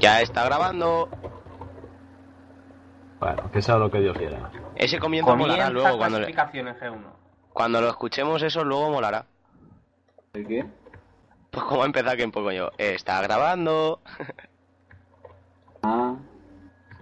Ya 0.00 0.20
está 0.22 0.44
grabando. 0.44 1.08
Bueno, 3.20 3.50
que 3.50 3.60
sea 3.60 3.76
lo 3.76 3.90
que 3.90 4.00
Dios 4.00 4.16
quiera. 4.16 4.50
Ese 4.76 4.98
comienzo 4.98 5.36
molará 5.36 5.66
Comienza 5.66 5.70
luego 5.72 5.98
cuando, 5.98 6.18
le- 6.20 6.32
clasificación 6.32 6.68
en 6.68 6.76
G1. 6.76 7.12
cuando 7.52 7.80
lo 7.82 7.88
escuchemos 7.88 8.42
eso 8.42 8.64
luego 8.64 8.90
molará. 8.90 9.26
¿El 10.32 10.46
qué? 10.46 10.64
Pues 11.50 11.64
como 11.64 11.84
empezar 11.84 12.16
que 12.16 12.24
un 12.24 12.32
poco 12.32 12.50
yo. 12.52 12.70
Está 12.78 13.20
grabando. 13.20 14.00
Ah, 15.82 16.14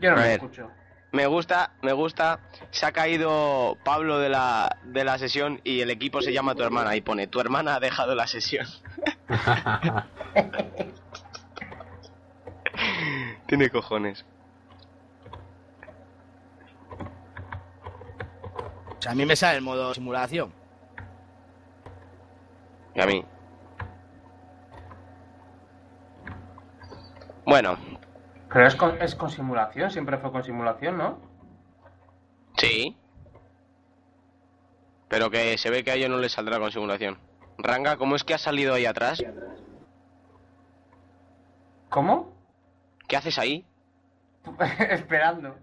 Yo 0.01 0.11
no 0.11 0.17
ver. 0.17 0.30
escucho. 0.33 0.71
Me 1.12 1.27
gusta, 1.27 1.71
me 1.83 1.93
gusta. 1.93 2.41
Se 2.71 2.85
ha 2.85 2.93
caído 2.93 3.77
Pablo 3.85 4.19
de 4.19 4.29
la, 4.29 4.77
de 4.85 5.05
la 5.05 5.19
sesión 5.19 5.61
y 5.65 5.80
el 5.83 5.91
equipo 5.91 6.21
se 6.21 6.33
llama 6.33 6.55
tu 6.55 6.62
hermana 6.65 6.96
y 6.96 7.01
pone 7.01 7.27
tu 7.29 7.41
hermana 7.41 7.77
ha 7.77 7.80
dejado 7.80 8.15
la 8.17 8.27
sesión. 8.27 8.67
Tiene 13.49 13.71
cojones. 13.71 14.25
O 18.98 19.01
sea, 19.02 19.12
a 19.12 19.15
mí 19.15 19.24
me 19.24 19.34
sale 19.37 19.57
el 19.57 19.65
modo 19.65 19.95
simulación. 19.95 20.52
Y 22.95 23.01
a 23.01 23.07
mí. 23.07 23.24
Bueno, 27.47 27.79
Pero 28.52 28.66
es 28.66 28.77
con, 28.77 29.01
es 29.01 29.15
con 29.15 29.30
simulación, 29.30 29.91
siempre 29.91 30.19
fue 30.19 30.30
con 30.30 30.45
simulación, 30.45 30.99
¿no? 30.99 31.19
sí. 32.59 32.96
Pero 35.09 35.30
que 35.30 35.57
se 35.57 35.71
ve 35.71 35.83
que 35.85 35.91
a 35.91 35.95
ellos 35.95 36.10
no 36.10 36.19
les 36.19 36.33
saldrá 36.33 36.59
con 36.59 36.71
simulación. 36.71 37.16
Ranga, 37.57 37.96
¿cómo 37.96 38.15
es 38.15 38.24
que 38.24 38.35
has 38.35 38.43
salido 38.43 38.74
ahí 38.74 38.85
atrás? 38.85 39.24
¿Cómo? 41.88 42.38
¿Qué 43.09 43.17
haces 43.17 43.39
ahí? 43.39 43.65
Esperando. 44.91 45.57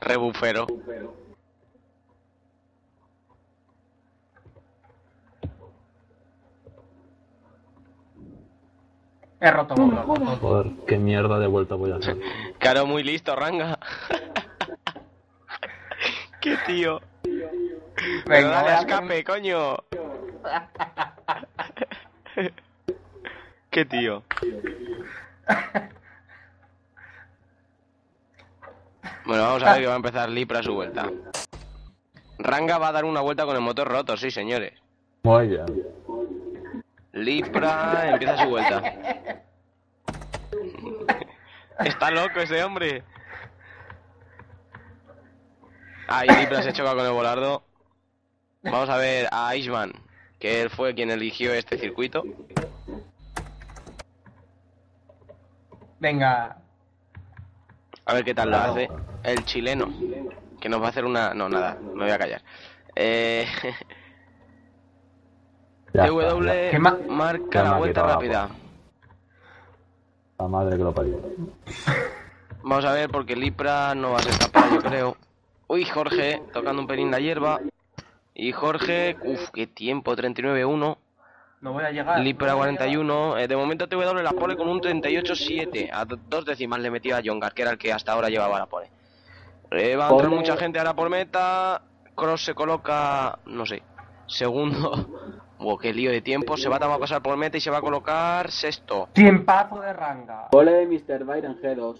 Rebufero. 0.00 0.66
He 9.40 9.50
roto 9.50 9.74
motor. 9.76 10.38
Joder, 10.38 10.72
qué 10.86 10.98
mierda 10.98 11.38
de 11.38 11.48
vuelta 11.48 11.74
voy 11.74 11.90
a 11.90 11.96
hacer. 11.96 12.16
Claro, 12.58 12.86
muy 12.86 13.02
listo, 13.02 13.34
Ranga. 13.34 13.76
Qué 16.40 16.56
tío. 16.64 17.00
Pero 17.24 18.22
Venga, 18.26 18.50
dale 18.50 18.74
escape, 18.74 19.24
coño. 19.24 19.76
Qué 23.68 23.84
tío. 23.84 24.22
Bueno, 29.24 29.44
vamos 29.44 29.62
a 29.62 29.72
ver 29.72 29.82
que 29.82 29.86
va 29.86 29.92
a 29.92 29.96
empezar 29.96 30.28
Lipra 30.28 30.62
su 30.62 30.74
vuelta. 30.74 31.10
Ranga 32.38 32.78
va 32.78 32.88
a 32.88 32.92
dar 32.92 33.04
una 33.04 33.20
vuelta 33.20 33.44
con 33.44 33.54
el 33.54 33.62
motor 33.62 33.88
roto, 33.88 34.16
sí, 34.16 34.30
señores. 34.30 34.72
Muy 35.22 35.46
bien. 35.48 35.66
Lipra 37.12 38.10
empieza 38.10 38.42
su 38.42 38.48
vuelta. 38.48 38.82
Está 41.84 42.10
loco 42.10 42.40
ese 42.40 42.64
hombre. 42.64 43.04
Ahí 46.08 46.28
Lipra 46.28 46.62
se 46.62 46.72
choca 46.72 46.94
con 46.94 47.06
el 47.06 47.12
volardo. 47.12 47.62
Vamos 48.62 48.88
a 48.88 48.96
ver 48.96 49.28
a 49.32 49.54
Iceman, 49.56 49.92
que 50.38 50.62
él 50.62 50.70
fue 50.70 50.94
quien 50.94 51.10
eligió 51.10 51.52
este 51.54 51.78
circuito. 51.78 52.24
Venga. 56.02 56.56
A 58.06 58.14
ver 58.14 58.24
qué 58.24 58.34
tal 58.34 58.50
lo 58.50 58.56
hace. 58.56 58.90
El 59.22 59.44
chileno, 59.44 59.88
que 60.60 60.68
nos 60.68 60.82
va 60.82 60.86
a 60.86 60.88
hacer 60.88 61.04
una... 61.04 61.32
No, 61.32 61.48
nada, 61.48 61.78
me 61.80 62.02
voy 62.02 62.10
a 62.10 62.18
callar. 62.18 62.42
Eh... 62.96 63.46
Ya 65.94 66.06
TW 66.06 66.20
está, 66.22 66.54
ya. 66.54 66.70
¿Qué 66.70 66.78
ma- 66.78 66.96
marca 67.06 67.62
la 67.62 67.76
vuelta 67.76 68.02
rápida. 68.02 68.48
La 70.38 70.48
madre 70.48 70.78
que 70.78 70.82
lo 70.84 70.94
parió. 70.94 71.20
Vamos 72.62 72.84
a 72.86 72.92
ver 72.94 73.10
porque 73.10 73.36
Lipra 73.36 73.94
no 73.94 74.12
va 74.12 74.16
a 74.16 74.22
ser 74.22 74.38
capaz, 74.38 74.70
yo 74.72 74.80
creo. 74.80 75.16
Uy, 75.68 75.84
Jorge, 75.84 76.42
tocando 76.54 76.80
un 76.80 76.88
pelín 76.88 77.10
la 77.10 77.18
hierba. 77.18 77.60
Y 78.34 78.52
Jorge, 78.52 79.18
uff, 79.22 79.50
qué 79.50 79.66
tiempo, 79.66 80.16
39-1. 80.16 80.96
No 81.62 81.72
voy 81.72 81.84
a 81.84 81.90
llegar. 81.90 82.18
Lipra 82.20 82.48
no 82.48 82.56
voy 82.58 82.64
a 82.64 82.76
41. 82.76 83.38
Eh, 83.38 83.48
de 83.48 83.56
momento 83.56 83.88
TW 83.88 84.20
la 84.22 84.32
pole 84.32 84.56
con 84.56 84.68
un 84.68 84.80
38-7. 84.80 85.88
A 85.92 86.04
do- 86.04 86.18
dos 86.28 86.44
décimas 86.44 86.80
le 86.80 86.90
metió 86.90 87.16
a 87.16 87.20
Jongar, 87.24 87.54
que 87.54 87.62
era 87.62 87.70
el 87.70 87.78
que 87.78 87.92
hasta 87.92 88.12
ahora 88.12 88.28
llevaba 88.28 88.58
la 88.58 88.66
pole. 88.66 88.90
Eh, 89.70 89.96
va 89.96 90.08
a 90.08 90.10
entrar 90.10 90.28
Pole. 90.28 90.36
mucha 90.40 90.56
gente 90.56 90.78
ahora 90.80 90.92
por 90.94 91.08
meta. 91.08 91.80
Cross 92.14 92.44
se 92.44 92.54
coloca, 92.54 93.38
no 93.46 93.64
sé, 93.64 93.82
segundo. 94.26 95.08
Wow, 95.62 95.78
qué 95.78 95.94
lío 95.94 96.10
de 96.10 96.20
tiempo. 96.20 96.56
Se 96.56 96.68
va 96.68 96.74
a 96.74 96.98
pasar 96.98 97.22
por 97.22 97.36
meta 97.36 97.56
y 97.56 97.60
se 97.60 97.70
va 97.70 97.78
a 97.78 97.80
colocar 97.80 98.50
sexto. 98.50 99.08
Tiempazo 99.12 99.78
de 99.80 99.92
ranga. 99.92 100.48
pole 100.50 100.72
de 100.72 100.86
Mr. 100.86 101.22
Byron 101.24 101.56
G2. 101.62 101.96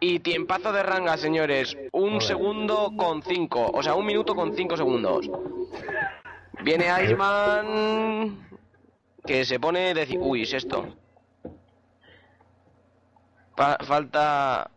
Y 0.00 0.18
tiempazo 0.20 0.70
de 0.70 0.82
ranga, 0.82 1.16
señores. 1.16 1.74
Un 1.92 2.20
segundo 2.20 2.92
con 2.94 3.22
cinco. 3.22 3.70
O 3.72 3.82
sea, 3.82 3.94
un 3.94 4.04
minuto 4.04 4.34
con 4.34 4.54
cinco 4.54 4.76
segundos. 4.76 5.30
Viene 6.62 6.88
Iceman. 7.04 8.47
Que 9.28 9.44
se 9.44 9.60
pone. 9.60 9.92
deci- 9.94 10.18
Uy, 10.18 10.46
sexto. 10.46 10.96
Pa- 13.56 13.78
falta. 13.84 14.70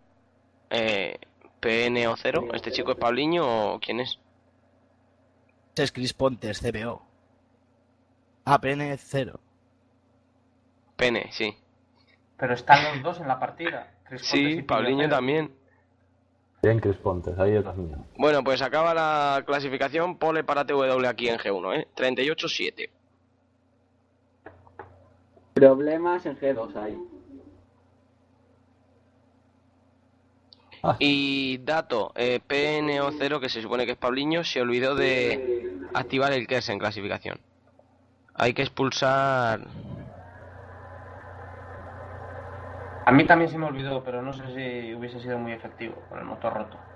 Eh, 0.69 1.17
PN 1.61 2.07
o 2.07 2.15
cero. 2.17 2.47
¿Este 2.53 2.71
chico 2.71 2.91
es 2.91 2.97
Pabliño 2.97 3.43
o 3.75 3.79
quién 3.79 3.99
es? 4.01 4.19
Este 5.69 5.83
es 5.83 5.91
Chris 5.91 6.13
Pontes, 6.13 6.59
CBO. 6.59 7.01
Ah, 8.45 8.59
PN 8.59 8.97
0. 8.97 9.39
PN, 10.97 11.31
sí. 11.31 11.55
Pero 12.37 12.53
están 12.55 12.83
los 12.83 13.03
dos 13.03 13.19
en 13.21 13.27
la 13.27 13.39
partida. 13.39 13.93
Chris 14.03 14.21
Pontes 14.29 14.53
Sí, 14.55 14.61
Pabliño 14.63 15.07
también. 15.09 15.55
Bien, 16.63 16.79
Chris 16.79 16.97
Pontes, 16.97 17.37
ahí 17.39 17.55
es 17.55 17.65
mío. 17.77 17.97
Bueno, 18.17 18.43
pues 18.43 18.61
acaba 18.61 18.93
la 18.93 19.43
clasificación. 19.45 20.17
Pole 20.17 20.43
para 20.43 20.65
TW 20.65 21.05
aquí 21.07 21.29
en 21.29 21.37
G1, 21.37 21.73
¿eh? 21.79 21.87
38-7. 21.95 22.89
Problemas 25.53 26.25
en 26.25 26.37
G2 26.37 26.75
hay. 26.75 26.97
Y 30.99 31.59
dato, 31.59 32.11
eh, 32.15 32.39
PNO0, 32.47 33.39
que 33.39 33.49
se 33.49 33.61
supone 33.61 33.85
que 33.85 33.91
es 33.91 33.97
Pabliño, 33.97 34.43
se 34.43 34.61
olvidó 34.61 34.95
de 34.95 35.77
activar 35.93 36.33
el 36.33 36.47
KERS 36.47 36.69
en 36.69 36.79
clasificación. 36.79 37.39
Hay 38.33 38.53
que 38.53 38.63
expulsar... 38.63 39.61
A 43.05 43.11
mí 43.11 43.25
también 43.25 43.51
se 43.51 43.57
me 43.57 43.65
olvidó, 43.65 44.03
pero 44.03 44.21
no 44.21 44.31
sé 44.33 44.43
si 44.47 44.93
hubiese 44.93 45.19
sido 45.19 45.37
muy 45.37 45.51
efectivo 45.51 46.03
con 46.07 46.19
el 46.19 46.25
motor 46.25 46.53
roto. 46.53 46.90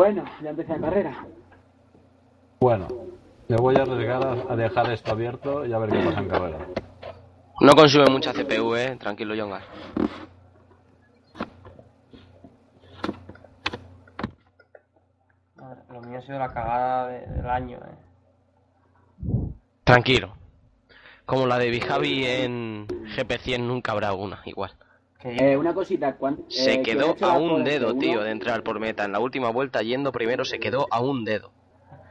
Bueno, 0.00 0.24
ya 0.42 0.48
empecé 0.48 0.72
la 0.72 0.80
carrera. 0.80 1.26
Bueno, 2.58 2.88
me 3.48 3.56
voy 3.56 3.76
a 3.76 3.82
arriesgar 3.82 4.26
a, 4.48 4.56
dejar 4.56 4.90
esto 4.92 5.12
abierto 5.12 5.66
y 5.66 5.74
a 5.74 5.78
ver 5.78 5.90
qué 5.90 5.98
pasa 5.98 6.20
en 6.20 6.28
carrera. 6.28 6.58
No 7.60 7.72
consume 7.74 8.06
mucha 8.10 8.32
CPU, 8.32 8.76
eh. 8.76 8.96
Tranquilo, 8.98 9.34
Yongas. 9.34 9.62
Madre, 15.56 15.82
lo 15.90 16.00
mío 16.00 16.18
ha 16.18 16.22
sido 16.22 16.38
la 16.38 16.48
cagada 16.48 17.08
de- 17.08 17.26
del 17.26 17.50
año, 17.50 17.76
eh. 17.76 19.52
Tranquilo. 19.84 20.34
Como 21.26 21.46
la 21.46 21.58
de 21.58 21.68
Bijavi 21.68 22.24
en 22.24 22.86
GP100 22.88 23.66
nunca 23.66 23.92
habrá 23.92 24.14
una, 24.14 24.40
igual. 24.46 24.72
Eh, 25.22 25.56
una 25.56 25.74
cosita, 25.74 26.16
¿cuán- 26.16 26.38
Se 26.48 26.74
eh, 26.74 26.82
¿quién 26.82 27.00
ha 27.02 27.14
quedó 27.14 27.30
a 27.30 27.38
un 27.38 27.62
dedo, 27.62 27.94
G1? 27.94 27.98
tío, 27.98 28.22
de 28.22 28.30
entrar 28.30 28.62
por 28.62 28.80
meta. 28.80 29.04
En 29.04 29.12
la 29.12 29.20
última 29.20 29.50
vuelta, 29.50 29.82
yendo 29.82 30.12
primero, 30.12 30.44
se 30.44 30.58
quedó 30.58 30.86
a 30.90 31.00
un 31.00 31.24
dedo. 31.24 31.52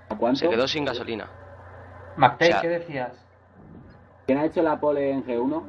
¿A 0.09 0.15
cuánto? 0.15 0.39
Se 0.39 0.49
quedó 0.49 0.67
sin 0.67 0.85
gasolina. 0.85 1.27
O 2.17 2.37
sea- 2.37 2.61
¿qué 2.61 2.67
decías? 2.69 3.13
¿Quién 4.27 4.37
ha 4.37 4.45
hecho 4.45 4.61
la 4.61 4.79
pole 4.79 5.11
en 5.11 5.25
G1? 5.25 5.63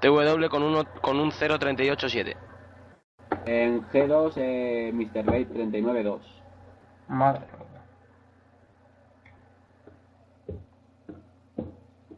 TW 0.00 0.48
con, 0.50 0.62
uno, 0.62 0.84
con 1.00 1.18
un 1.20 1.30
0.38.7. 1.30 2.36
En 3.46 3.82
G2, 3.88 4.32
eh, 4.36 4.90
Mr. 4.92 5.24
Bait 5.24 5.48
39-2. 5.48 6.20
Madre 7.08 7.40
mía. 7.40 7.58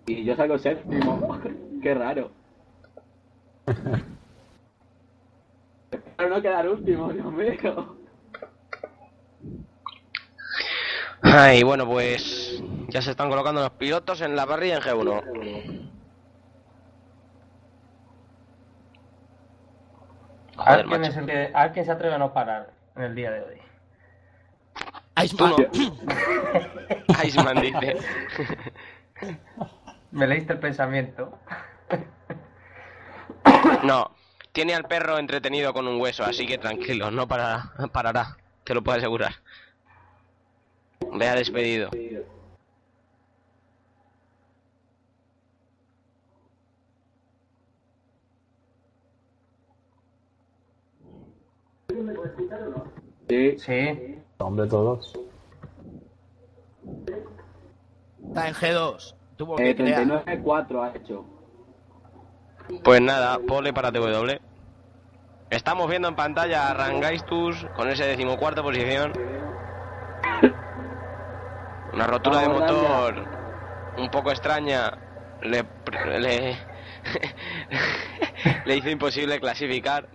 Y 0.07 0.25
yo 0.25 0.35
salgo 0.35 0.59
séptimo. 0.59 1.39
Qué 1.83 1.95
raro. 1.95 2.33
Pero 6.17 6.29
no 6.29 6.41
quedar 6.43 6.69
último, 6.69 7.13
Dios 7.13 7.33
mío. 7.33 7.97
Ay, 11.23 11.63
bueno, 11.63 11.87
pues 11.87 12.63
ya 12.89 13.01
se 13.03 13.11
están 13.11 13.29
colocando 13.31 13.61
los 13.63 13.71
pilotos 13.73 14.21
en 14.21 14.37
la 14.37 14.47
parrilla 14.47 14.77
en 14.77 14.83
G1. 14.83 15.23
A 20.57 20.77
ver, 20.77 20.85
Joder, 20.85 20.87
quién 20.87 21.01
macho. 21.01 21.11
es 21.11 21.17
el 21.17 21.27
que- 21.27 21.51
a 21.53 21.63
ver 21.65 21.73
quién 21.73 21.85
se 21.85 21.93
atreve 21.93 22.15
a 22.15 22.19
no 22.19 22.33
parar 22.33 22.71
en 22.97 23.03
el 23.03 23.15
día 23.15 23.31
de 23.33 23.41
hoy. 23.43 23.61
Tú 25.15 25.23
Iceman. 25.23 25.55
no. 25.57 27.25
Iceman 27.25 27.61
dice. 27.61 27.97
Me 30.13 30.27
leíste 30.29 30.53
el 30.53 30.59
pensamiento. 30.61 31.39
No, 33.83 34.11
tiene 34.55 34.73
al 34.75 34.85
perro 34.85 35.19
entretenido 35.19 35.75
con 35.75 35.89
un 35.89 36.01
hueso, 36.01 36.23
así 36.25 36.47
que 36.47 36.59
tranquilo, 36.59 37.11
no 37.11 37.27
parará, 37.27 37.73
parará, 37.93 38.37
te 38.63 38.73
lo 38.73 38.83
puedo 38.83 38.97
asegurar. 38.97 39.33
Le 41.13 41.29
ha 41.29 41.35
despedido. 41.35 41.91
Sí. 53.29 53.59
Sí. 53.59 54.19
Hombre, 54.39 54.67
todos. 54.67 55.19
Está 58.29 58.49
en 58.49 58.55
G2. 58.55 59.15
Tuvo 59.37 59.57
que 59.57 59.71
Eh, 59.71 59.77
crear. 59.77 60.07
39-4 60.07 60.83
ha 60.83 60.97
hecho. 60.97 61.25
Pues 62.83 63.01
nada, 63.01 63.39
pole 63.47 63.73
para 63.73 63.93
TW. 63.93 64.39
Estamos 65.51 65.89
viendo 65.89 66.09
en 66.09 66.17
pantalla 66.17 66.69
a 66.69 66.75
Rangaistus 66.75 67.67
con 67.75 67.89
ese 67.91 68.07
decimocuarta 68.07 68.63
posición. 68.63 69.13
Una 71.93 72.07
rotura 72.07 72.41
de 72.41 72.49
motor 72.49 73.27
un 73.97 74.11
poco 74.11 74.31
extraña. 74.31 74.93
Le, 75.43 75.65
le, 76.19 76.57
le 78.65 78.77
hizo 78.77 78.89
imposible 78.89 79.39
clasificar. 79.39 80.09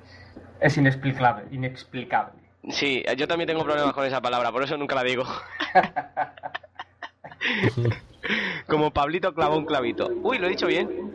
Es 0.59 0.75
inexplicable. 0.77 1.45
Inexplicable. 1.51 2.33
Sí, 2.69 3.05
yo 3.15 3.27
también 3.27 3.47
tengo 3.47 3.63
problemas 3.63 3.93
con 3.93 4.05
esa 4.05 4.21
palabra, 4.21 4.51
por 4.51 4.63
eso 4.63 4.75
nunca 4.75 4.95
la 4.95 5.03
digo. 5.03 5.23
Como 8.67 8.91
Pablito 8.91 9.33
clavó 9.33 9.57
un 9.57 9.65
clavito. 9.65 10.09
Uy, 10.23 10.37
lo 10.37 10.47
he 10.47 10.49
dicho 10.49 10.67
bien. 10.67 11.08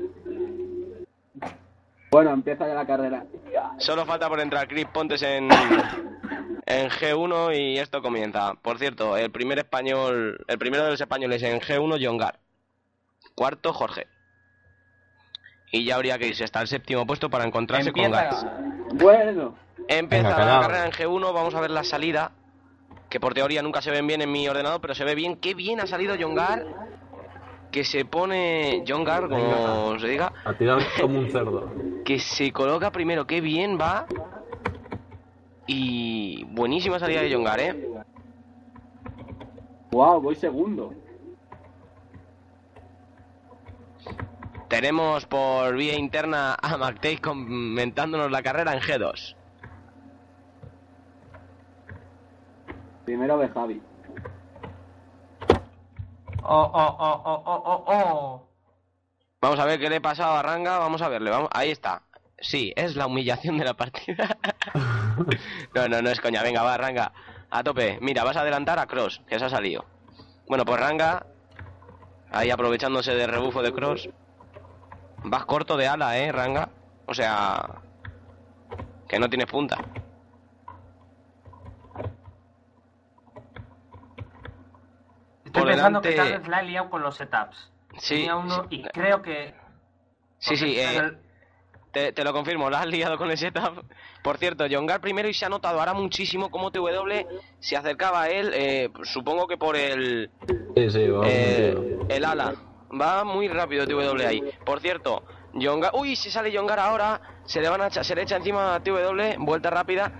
Bueno, 2.14 2.30
empieza 2.30 2.68
ya 2.68 2.74
la 2.74 2.86
carrera. 2.86 3.24
Solo 3.78 4.06
falta 4.06 4.28
por 4.28 4.38
entrar 4.38 4.68
Chris 4.68 4.86
Pontes 4.86 5.20
en, 5.22 5.48
en 6.64 6.88
G1 6.88 7.58
y 7.58 7.78
esto 7.80 8.02
comienza. 8.02 8.54
Por 8.62 8.78
cierto, 8.78 9.16
el 9.16 9.32
primer 9.32 9.58
español, 9.58 10.38
el 10.46 10.56
primero 10.56 10.84
de 10.84 10.92
los 10.92 11.00
españoles 11.00 11.42
en 11.42 11.58
G1, 11.58 11.98
John 12.00 12.16
Gar. 12.16 12.38
Cuarto, 13.34 13.72
Jorge. 13.72 14.06
Y 15.72 15.84
ya 15.84 15.96
habría 15.96 16.16
que 16.16 16.28
irse 16.28 16.44
hasta 16.44 16.60
el 16.60 16.68
séptimo 16.68 17.04
puesto 17.04 17.28
para 17.28 17.46
encontrarse 17.46 17.90
con 17.90 18.08
Gats. 18.08 18.44
Empieza. 18.44 19.04
Bueno, 19.04 19.54
Empieza 19.88 20.28
Venga, 20.28 20.46
la 20.46 20.60
carrera 20.60 20.86
en 20.86 20.92
G1, 20.92 21.34
vamos 21.34 21.54
a 21.56 21.60
ver 21.60 21.72
la 21.72 21.82
salida. 21.82 22.30
Que 23.10 23.18
por 23.18 23.34
teoría 23.34 23.60
nunca 23.60 23.82
se 23.82 23.90
ven 23.90 24.06
bien 24.06 24.22
en 24.22 24.30
mi 24.30 24.46
ordenador, 24.46 24.80
pero 24.80 24.94
se 24.94 25.02
ve 25.02 25.16
bien. 25.16 25.34
Qué 25.34 25.54
bien 25.54 25.80
ha 25.80 25.88
salido 25.88 26.14
John 26.16 26.36
Gar. 26.36 26.64
Que 27.74 27.82
se 27.82 28.04
pone 28.04 28.84
John 28.86 29.02
Gar, 29.02 29.28
como 29.28 29.98
se 29.98 30.06
diga. 30.06 30.32
A 30.44 30.54
tirar 30.54 30.80
como 31.00 31.18
un 31.18 31.28
cerdo. 31.28 31.72
que 32.04 32.20
se 32.20 32.52
coloca 32.52 32.92
primero, 32.92 33.26
qué 33.26 33.40
bien 33.40 33.76
va. 33.80 34.06
Y 35.66 36.44
buenísima 36.52 37.00
salida 37.00 37.20
de 37.20 37.34
Jongar, 37.34 37.58
¿eh? 37.58 37.88
wow, 39.90 40.20
voy 40.20 40.36
segundo. 40.36 40.94
Tenemos 44.68 45.26
por 45.26 45.74
vía 45.74 45.98
interna 45.98 46.54
a 46.54 46.76
McTague 46.76 47.20
comentándonos 47.20 48.30
la 48.30 48.40
carrera 48.44 48.72
en 48.72 48.78
G2. 48.82 49.34
Primero 53.04 53.36
de 53.38 53.48
Javi. 53.48 53.82
Oh, 56.46 56.70
oh, 56.74 56.96
oh, 56.98 57.22
oh, 57.24 57.42
oh, 57.46 57.62
oh, 57.64 57.84
oh. 57.86 58.48
Vamos 59.40 59.58
a 59.58 59.64
ver 59.64 59.80
qué 59.80 59.88
le 59.88 59.96
ha 59.96 60.00
pasado 60.00 60.34
a 60.34 60.42
Ranga, 60.42 60.78
vamos 60.78 61.00
a 61.00 61.08
verle, 61.08 61.30
vamos, 61.30 61.48
ahí 61.52 61.70
está. 61.70 62.02
Sí, 62.38 62.72
es 62.76 62.96
la 62.96 63.06
humillación 63.06 63.56
de 63.56 63.64
la 63.64 63.74
partida. 63.74 64.36
no, 65.74 65.88
no, 65.88 66.02
no 66.02 66.10
es 66.10 66.20
coña, 66.20 66.42
venga, 66.42 66.62
va, 66.62 66.76
Ranga, 66.76 67.12
a 67.50 67.62
tope. 67.62 67.98
Mira, 68.02 68.24
vas 68.24 68.36
a 68.36 68.40
adelantar 68.40 68.78
a 68.78 68.86
Cross, 68.86 69.22
que 69.26 69.38
se 69.38 69.44
ha 69.46 69.48
salido. 69.48 69.86
Bueno, 70.46 70.66
pues 70.66 70.78
Ranga, 70.78 71.26
ahí 72.30 72.50
aprovechándose 72.50 73.14
del 73.14 73.30
rebufo 73.30 73.62
de 73.62 73.72
Cross. 73.72 74.10
Vas 75.24 75.46
corto 75.46 75.78
de 75.78 75.88
ala, 75.88 76.18
eh, 76.18 76.30
Ranga. 76.30 76.68
O 77.06 77.14
sea, 77.14 77.80
que 79.08 79.18
no 79.18 79.30
tienes 79.30 79.46
punta. 79.46 79.78
Estoy 85.54 85.62
Por 85.62 85.70
pensando 85.70 86.00
que 86.00 86.08
delante- 86.10 86.30
tal 86.32 86.40
vez 86.40 86.48
la 86.48 86.60
he 86.60 86.64
liado 86.64 86.90
con 86.90 87.02
los 87.02 87.16
setups. 87.16 87.70
Sí, 87.98 88.14
Tenía 88.16 88.34
uno 88.36 88.62
sí. 88.62 88.66
y 88.70 88.82
creo 88.82 89.22
que. 89.22 89.54
Sí, 90.38 90.56
sí, 90.56 90.76
eh, 90.78 90.96
el- 90.96 91.18
Te, 91.92 92.12
te 92.12 92.24
lo 92.24 92.32
confirmo, 92.32 92.68
la 92.70 92.80
has 92.80 92.86
liado 92.88 93.16
con 93.16 93.30
el 93.30 93.38
setup. 93.38 93.84
Por 94.24 94.36
cierto, 94.38 94.64
Jongar 94.68 95.00
primero 95.00 95.28
y 95.28 95.32
se 95.34 95.46
ha 95.46 95.48
notado 95.48 95.78
ahora 95.78 95.94
muchísimo 95.94 96.50
cómo 96.50 96.72
TW 96.72 97.24
se 97.60 97.76
acercaba 97.76 98.22
a 98.22 98.28
él, 98.30 98.50
eh, 98.52 98.90
supongo 99.04 99.46
que 99.46 99.56
por 99.56 99.76
el, 99.76 100.28
Sí, 100.76 100.90
sí, 100.90 101.08
vamos 101.08 101.28
eh, 101.30 101.98
el 102.08 102.24
ala. 102.24 102.52
Va 103.00 103.22
muy 103.22 103.46
rápido 103.46 103.86
TW 103.86 104.26
ahí. 104.26 104.42
Por 104.66 104.80
cierto, 104.80 105.22
Jongar... 105.54 105.92
Uy, 105.94 106.16
se 106.16 106.32
sale 106.32 106.52
Jongar 106.56 106.80
ahora, 106.80 107.20
se 107.44 107.60
le, 107.60 107.68
van 107.68 107.80
a 107.82 107.86
echa- 107.86 108.02
se 108.02 108.16
le 108.16 108.22
echa 108.22 108.36
encima 108.38 108.74
a 108.74 108.80
TW, 108.80 109.36
vuelta 109.38 109.70
rápida. 109.70 110.10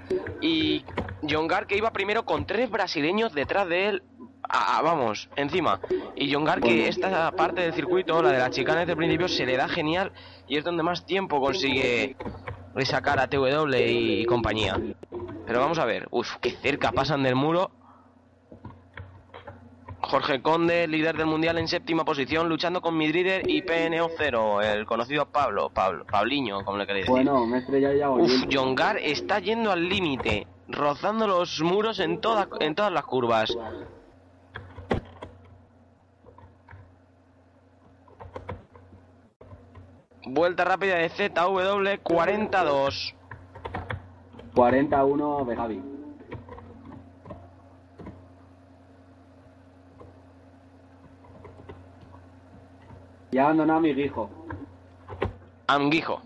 Y 0.41 0.85
Jongar 1.29 1.67
que 1.67 1.77
iba 1.77 1.91
primero 1.93 2.25
con 2.25 2.47
tres 2.47 2.71
brasileños 2.71 3.33
detrás 3.35 3.69
de 3.69 3.89
él. 3.89 4.03
Ah, 4.49 4.81
vamos, 4.83 5.29
encima. 5.37 5.81
Y 6.15 6.33
Jongar 6.33 6.61
que 6.61 6.89
esta 6.89 7.31
parte 7.33 7.63
del 7.63 7.73
circuito, 7.75 8.23
la 8.23 8.31
de 8.33 8.39
la 8.39 8.51
chicana 8.51 8.81
desde 8.81 8.93
el 8.93 8.99
principio, 8.99 9.29
se 9.29 9.47
le 9.47 9.57
da 9.57 9.69
genial 9.69 10.13
y 10.47 10.57
es 10.59 10.65
donde 10.65 10.83
más 10.83 11.05
tiempo 11.07 11.41
consigue 11.41 12.17
sacar 12.85 13.19
a 13.21 13.29
TW 13.29 13.47
y, 13.77 14.21
y 14.21 14.25
compañía. 14.27 14.81
Pero 15.47 15.61
vamos 15.61 15.79
a 15.79 15.85
ver, 15.85 16.09
uf, 16.11 16.37
qué 16.41 16.51
cerca 16.51 16.93
pasan 16.93 17.23
del 17.23 17.35
muro. 17.35 17.71
Jorge 20.01 20.43
Conde, 20.43 20.87
líder 20.87 21.17
del 21.17 21.27
mundial 21.27 21.57
en 21.59 21.67
séptima 21.67 22.05
posición, 22.05 22.49
luchando 22.49 22.83
con 22.83 22.97
Midrider 22.97 23.49
y 23.49 23.63
PNO 23.63 24.11
0, 24.19 24.61
el 24.61 24.85
conocido 24.85 25.27
Pablo, 25.31 25.71
Pablo, 25.71 26.05
Pabliño, 26.05 26.63
como 26.63 26.77
le 26.77 26.87
queréis 26.87 27.07
decir. 27.07 27.25
Bueno, 27.25 27.47
me 27.47 27.59
he 27.59 27.99
ya 27.99 28.11
Uf. 28.11 28.31
Jongar 28.53 28.99
está 28.99 29.39
yendo 29.39 29.73
al 29.73 29.89
límite, 29.89 30.47
rozando 30.69 31.27
los 31.27 31.59
muros 31.63 32.01
en, 32.01 32.21
toda- 32.21 32.49
en 32.61 32.75
todas 32.75 32.93
las 32.93 33.05
curvas. 33.05 33.57
Vuelta 40.27 40.65
rápida 40.65 40.97
de 40.97 41.11
ZW 41.11 42.03
42. 42.03 43.15
41 44.55 45.45
de 45.45 45.57
Javi. 45.57 45.83
Ya 53.33 53.45
abandonado 53.45 53.79
a 53.79 53.83
mi 53.83 53.91
hijo. 53.91 54.31
Amguijo. 55.67 56.23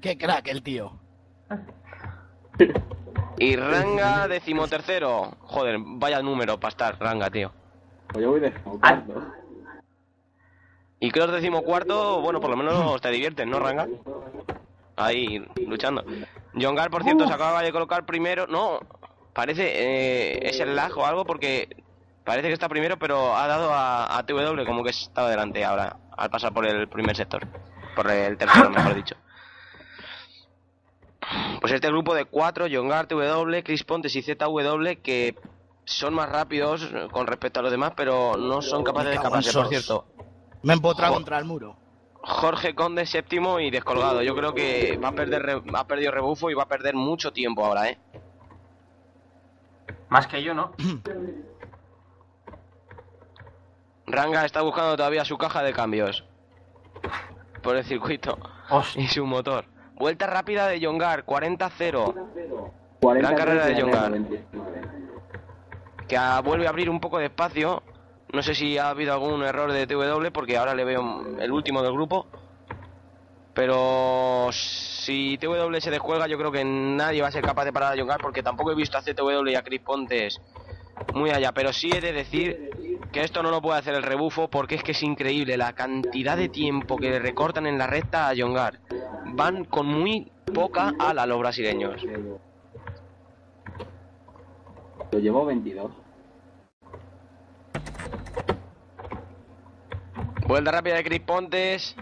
Qué 0.00 0.18
crack 0.18 0.48
el 0.48 0.62
tío. 0.62 0.92
y 3.38 3.56
Ranga 3.56 4.28
decimotercero. 4.28 5.36
Joder, 5.40 5.78
vaya 5.80 6.20
número 6.22 6.58
para 6.58 6.70
estar 6.70 6.98
Ranga, 7.00 7.30
tío. 7.30 7.52
Pues 8.12 8.22
yo 8.24 8.30
voy 8.30 8.40
de 8.40 8.52
cuarto. 8.52 9.32
Y 11.00 11.10
Cross 11.10 11.32
decimocuarto, 11.32 12.20
bueno, 12.20 12.40
por 12.40 12.50
lo 12.50 12.56
menos 12.56 13.00
te 13.00 13.10
diviertes, 13.10 13.46
¿no, 13.46 13.60
Ranga? 13.60 13.86
Ahí, 14.96 15.46
luchando. 15.66 16.04
Jongar, 16.60 16.90
por 16.90 17.04
cierto, 17.04 17.26
se 17.26 17.32
acaba 17.32 17.62
de 17.62 17.70
colocar 17.70 18.04
primero. 18.04 18.46
No, 18.48 18.80
parece. 19.32 19.62
eh, 19.66 20.48
es 20.48 20.58
el 20.58 20.74
lag 20.74 20.96
o 20.98 21.06
algo 21.06 21.24
porque 21.24 21.68
parece 22.24 22.48
que 22.48 22.54
está 22.54 22.68
primero, 22.68 22.98
pero 22.98 23.36
ha 23.36 23.46
dado 23.46 23.72
a, 23.72 24.18
a 24.18 24.26
TW 24.26 24.64
como 24.66 24.82
que 24.82 24.90
estaba 24.90 25.30
delante 25.30 25.64
ahora, 25.64 25.98
al 26.16 26.30
pasar 26.30 26.52
por 26.52 26.66
el 26.66 26.88
primer 26.88 27.14
sector. 27.16 27.46
Por 27.94 28.10
el 28.10 28.36
tercero, 28.36 28.70
mejor 28.70 28.94
dicho. 28.94 29.14
Pues 31.60 31.72
este 31.72 31.88
grupo 31.88 32.14
de 32.14 32.24
cuatro, 32.24 32.66
Jongar, 32.70 33.06
TW, 33.06 33.62
Chris 33.64 33.84
Pontes 33.84 34.16
y 34.16 34.22
ZW, 34.22 35.00
que 35.02 35.36
son 35.88 36.12
más 36.14 36.28
rápidos 36.28 36.86
con 37.10 37.26
respecto 37.26 37.60
a 37.60 37.62
los 37.62 37.70
demás, 37.72 37.92
pero 37.96 38.36
no 38.36 38.60
son 38.60 38.84
capaces 38.84 39.08
de 39.10 39.14
escaparse, 39.16 39.52
por 39.52 39.68
cierto. 39.68 40.04
Me 40.62 40.74
empotrado 40.74 41.14
contra 41.14 41.38
el 41.38 41.44
muro. 41.46 41.76
Jorge 42.20 42.74
Conde 42.74 43.06
séptimo 43.06 43.58
y 43.58 43.70
descolgado. 43.70 44.20
Yo 44.22 44.34
creo 44.36 44.52
que 44.52 44.98
va 45.02 45.08
a 45.08 45.12
perder 45.12 45.42
re- 45.42 45.62
ha 45.74 45.86
perdido 45.86 46.12
rebufo 46.12 46.50
y 46.50 46.54
va 46.54 46.64
a 46.64 46.68
perder 46.68 46.94
mucho 46.94 47.32
tiempo 47.32 47.64
ahora, 47.64 47.88
¿eh? 47.88 47.98
Más 50.10 50.26
que 50.26 50.42
yo, 50.42 50.52
¿no? 50.52 50.72
Ranga 54.06 54.44
está 54.44 54.62
buscando 54.62 54.96
todavía 54.96 55.24
su 55.24 55.36
caja 55.38 55.62
de 55.62 55.72
cambios 55.72 56.24
por 57.62 57.76
el 57.76 57.84
circuito 57.84 58.38
Hostia. 58.70 59.02
y 59.04 59.08
su 59.08 59.24
motor. 59.24 59.64
Vuelta 59.94 60.26
rápida 60.26 60.66
de 60.68 60.80
Yongar, 60.80 61.24
40-0. 61.24 62.14
40 63.00 63.28
Gran 63.28 63.36
carrera 63.38 63.66
de 63.66 63.72
y 63.72 63.80
John 63.80 63.90
Gar. 63.90 64.10
29. 64.12 64.97
Que 66.08 66.16
ah, 66.16 66.40
vuelve 66.40 66.66
a 66.66 66.70
abrir 66.70 66.90
un 66.90 67.00
poco 67.00 67.18
de 67.18 67.26
espacio. 67.26 67.82
No 68.32 68.42
sé 68.42 68.54
si 68.54 68.76
ha 68.78 68.90
habido 68.90 69.12
algún 69.12 69.42
error 69.42 69.72
de 69.72 69.86
TW 69.86 70.32
porque 70.32 70.56
ahora 70.56 70.74
le 70.74 70.84
veo 70.84 71.38
el 71.38 71.52
último 71.52 71.82
del 71.82 71.92
grupo. 71.92 72.26
Pero 73.54 74.48
si 74.52 75.36
TW 75.38 75.74
se 75.80 75.90
descuelga, 75.90 76.26
yo 76.28 76.38
creo 76.38 76.52
que 76.52 76.64
nadie 76.64 77.22
va 77.22 77.28
a 77.28 77.32
ser 77.32 77.44
capaz 77.44 77.64
de 77.64 77.72
parar 77.72 77.92
a 77.92 77.96
Jongar 77.96 78.20
porque 78.20 78.42
tampoco 78.42 78.70
he 78.70 78.74
visto 78.74 78.96
a 78.96 79.02
CTW 79.02 79.48
y 79.48 79.54
a 79.54 79.62
Chris 79.62 79.80
Pontes 79.80 80.40
muy 81.14 81.30
allá. 81.30 81.52
Pero 81.52 81.72
sí 81.72 81.90
he 81.92 82.00
de 82.00 82.12
decir 82.12 82.70
que 83.12 83.22
esto 83.22 83.42
no 83.42 83.50
lo 83.50 83.60
puede 83.60 83.78
hacer 83.78 83.94
el 83.94 84.02
rebufo 84.02 84.48
porque 84.48 84.76
es 84.76 84.82
que 84.82 84.92
es 84.92 85.02
increíble 85.02 85.56
la 85.56 85.72
cantidad 85.72 86.36
de 86.36 86.48
tiempo 86.48 86.96
que 86.96 87.10
le 87.10 87.18
recortan 87.18 87.66
en 87.66 87.78
la 87.78 87.86
recta 87.86 88.28
a 88.28 88.34
Jongar. 88.36 88.78
Van 89.26 89.64
con 89.64 89.86
muy 89.86 90.30
poca 90.54 90.94
ala 90.98 91.26
los 91.26 91.38
brasileños. 91.38 92.02
Lo 95.10 95.18
llevo 95.18 95.44
22. 95.46 95.90
Vuelta 100.46 100.70
rápida 100.70 100.94
de 100.96 101.04
Chris 101.04 101.20
Pontes. 101.20 101.96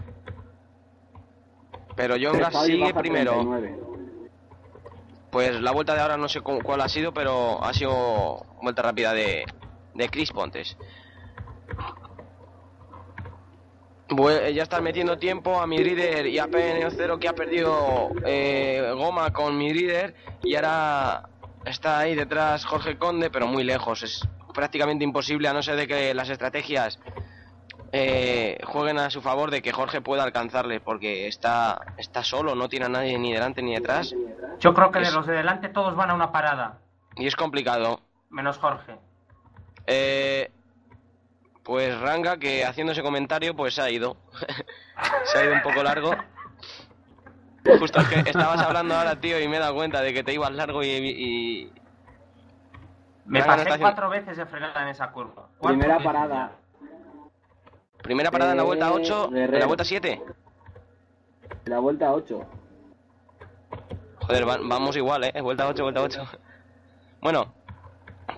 Pero 1.95 2.15
Jongar 2.21 2.51
Fabi 2.51 2.71
sigue 2.73 2.93
primero. 2.93 3.31
39. 3.33 3.79
Pues 5.31 5.59
la 5.61 5.71
vuelta 5.71 5.93
de 5.93 6.01
ahora 6.01 6.17
no 6.17 6.29
sé 6.29 6.41
cu- 6.41 6.61
cuál 6.63 6.81
ha 6.81 6.89
sido, 6.89 7.13
pero 7.13 7.63
ha 7.63 7.73
sido 7.73 8.45
vuelta 8.61 8.81
rápida 8.81 9.13
de, 9.13 9.43
de 9.93 10.09
Chris 10.09 10.31
Pontes. 10.31 10.77
Vue- 14.09 14.53
ya 14.53 14.63
están 14.63 14.83
metiendo 14.83 15.17
tiempo 15.17 15.59
a 15.59 15.67
Midrider 15.67 16.27
y 16.27 16.39
a 16.39 16.47
PN0 16.47 17.19
que 17.19 17.27
ha 17.27 17.33
perdido 17.33 18.09
eh, 18.25 18.93
goma 18.95 19.33
con 19.33 19.57
Midrider 19.57 20.15
y 20.43 20.55
ahora 20.55 21.27
está 21.67 21.99
ahí 21.99 22.15
detrás 22.15 22.65
Jorge 22.65 22.97
Conde, 22.97 23.29
pero 23.29 23.47
muy 23.47 23.63
lejos. 23.63 24.03
Es 24.03 24.27
prácticamente 24.53 25.03
imposible 25.03 25.47
a 25.47 25.53
no 25.53 25.61
ser 25.61 25.75
de 25.75 25.87
que 25.87 26.13
las 26.13 26.29
estrategias 26.29 26.99
eh, 27.91 28.57
jueguen 28.65 28.99
a 28.99 29.09
su 29.09 29.21
favor 29.21 29.51
de 29.51 29.61
que 29.61 29.71
Jorge 29.71 30.01
pueda 30.01 30.23
alcanzarle 30.23 30.79
porque 30.79 31.27
está, 31.27 31.79
está 31.97 32.23
solo, 32.23 32.55
no 32.55 32.67
tiene 32.67 32.87
a 32.87 32.89
nadie 32.89 33.17
ni 33.17 33.31
delante 33.31 33.61
ni 33.61 33.73
detrás 33.73 34.13
Yo 34.59 34.73
creo 34.73 34.91
que 34.91 34.99
de 34.99 35.11
los 35.11 35.25
de 35.25 35.33
delante 35.33 35.69
todos 35.69 35.95
van 35.95 36.09
a 36.09 36.13
una 36.13 36.31
parada. 36.31 36.79
y 37.15 37.27
es 37.27 37.35
complicado. 37.35 38.01
Menos 38.29 38.57
Jorge. 38.57 38.97
Eh, 39.85 40.51
pues 41.63 41.97
Ranga, 41.99 42.37
que 42.37 42.65
haciendo 42.65 42.91
ese 42.93 43.03
comentario, 43.03 43.55
pues 43.55 43.75
se 43.75 43.81
ha 43.81 43.89
ido. 43.89 44.17
se 45.23 45.37
ha 45.37 45.45
ido 45.45 45.53
un 45.53 45.61
poco 45.61 45.81
largo. 45.83 46.11
Justo 47.79 47.99
es 47.99 48.07
que 48.07 48.19
estabas 48.29 48.61
hablando 48.61 48.95
ahora, 48.95 49.19
tío, 49.19 49.39
y 49.39 49.47
me 49.47 49.57
he 49.57 49.59
dado 49.59 49.75
cuenta 49.75 50.01
de 50.01 50.13
que 50.13 50.23
te 50.23 50.33
ibas 50.33 50.51
largo 50.51 50.83
y... 50.83 50.87
y- 50.89 51.71
Me 53.25 53.43
pasé 53.43 53.77
cuatro 53.79 54.09
veces 54.09 54.37
de 54.37 54.45
frenada 54.45 54.81
en 54.83 54.89
esa 54.89 55.11
curva. 55.11 55.47
Primera 55.61 55.95
veces. 55.97 56.05
parada. 56.05 56.51
Primera 58.03 58.31
parada 58.31 58.51
en 58.51 58.57
la 58.57 58.63
vuelta 58.63 58.91
8, 58.91 59.29
en 59.33 59.59
la 59.59 59.65
vuelta 59.65 59.83
7. 59.83 60.21
La 61.65 61.79
vuelta 61.79 62.11
8. 62.13 62.45
Joder, 64.21 64.47
va- 64.47 64.59
vamos 64.61 64.95
igual, 64.95 65.23
¿eh? 65.25 65.41
Vuelta 65.41 65.67
8, 65.67 65.83
vuelta 65.83 66.01
8. 66.01 66.23
Bueno, 67.21 67.53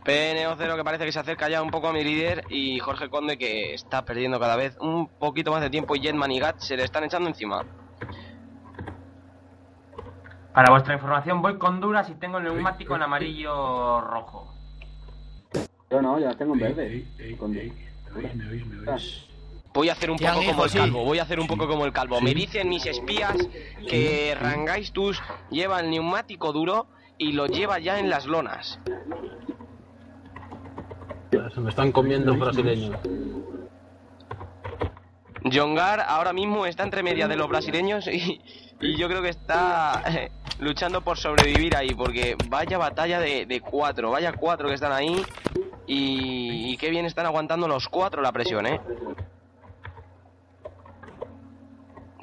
PNO0 0.05 0.75
que 0.75 0.83
parece 0.83 1.05
que 1.05 1.12
se 1.12 1.19
acerca 1.19 1.50
ya 1.50 1.62
un 1.62 1.69
poco 1.71 1.88
a 1.89 1.93
mi 1.93 2.03
líder 2.03 2.45
y 2.50 2.79
Jorge 2.79 3.09
Conde 3.09 3.38
que 3.38 3.74
está 3.74 4.05
perdiendo 4.05 4.39
cada 4.39 4.55
vez 4.55 4.77
un 4.79 5.07
poquito 5.07 5.51
más 5.51 5.62
de 5.62 5.69
tiempo 5.69 5.95
y 5.95 6.00
Jetman 6.01 6.31
y 6.31 6.39
Gat 6.39 6.59
se 6.59 6.77
le 6.77 6.83
están 6.83 7.03
echando 7.03 7.29
encima. 7.29 7.63
Para 10.53 10.72
vuestra 10.72 10.94
información, 10.96 11.41
voy 11.41 11.58
con 11.58 11.79
duras 11.79 12.10
y 12.10 12.15
tengo 12.15 12.38
el 12.39 12.46
neumático 12.46 12.96
en 12.96 13.03
amarillo 13.03 14.01
rojo. 14.01 14.53
Yo 15.89 16.01
no, 16.01 16.20
ya 16.20 16.34
tengo 16.36 16.53
en 16.53 16.60
verde. 16.60 17.06
Con- 17.38 17.56
ey. 17.56 17.72
¿Me 18.13 18.20
oís? 18.22 18.36
¿Me 18.36 18.50
oís? 18.50 18.65
¿Me 18.65 18.91
oís? 18.91 19.25
Voy 19.74 19.89
a 19.89 19.94
hacer 19.94 20.10
un 20.10 20.18
poco 20.18 20.44
como 20.44 20.65
el 20.65 20.72
calvo, 20.72 21.06
voy 21.06 21.20
a 21.20 21.24
hacer 21.24 21.39
un 21.39 21.48
poco 21.48 21.68
como 21.68 21.86
el 21.86 21.94
calvo. 21.94 22.20
Me 22.22 22.34
dicen 22.34 22.68
mis 22.70 22.86
espías 22.88 23.38
que 23.88 24.36
Rangaistus 24.39 25.22
lleva 25.51 25.79
el 25.79 25.91
neumático 25.91 26.51
duro 26.51 26.88
y 27.20 27.34
lo 27.34 27.46
lleva 27.46 27.77
ya 27.79 28.00
en 28.00 28.10
las 28.10 28.25
lonas. 28.25 28.79
Se 31.53 31.62
me 31.62 31.70
están 31.70 31.91
comiendo 31.91 32.32
los 32.34 32.39
brasileños. 32.39 33.00
Jongar 35.51 36.01
ahora 36.01 36.34
mismo 36.34 36.65
está 36.65 36.84
entre 36.84 37.03
medias 37.03 37.29
de 37.29 37.36
los 37.36 37.48
brasileños 37.48 38.08
y, 38.08 38.41
y 38.82 38.98
yo 38.98 39.08
creo 39.08 39.22
que 39.22 39.29
está 39.29 40.03
luchando 40.60 41.01
por 41.01 41.18
sobrevivir 41.18 41.75
ahí, 41.75 41.94
porque 41.96 42.36
vaya 42.48 42.78
batalla 42.78 43.20
de, 43.20 43.46
de 43.46 43.62
cuatro, 43.62 44.12
vaya 44.12 44.34
cuatro 44.34 44.68
que 44.68 44.75
están 44.75 44.92
ahí 44.92 45.24
y, 45.88 46.72
y 46.72 46.78
qué 46.78 46.89
bien 46.89 47.06
están 47.06 47.25
aguantando 47.25 47.68
los 47.68 47.88
cuatro 47.88 48.22
la 48.22 48.32
presión, 48.32 48.68
¿eh? 48.68 48.80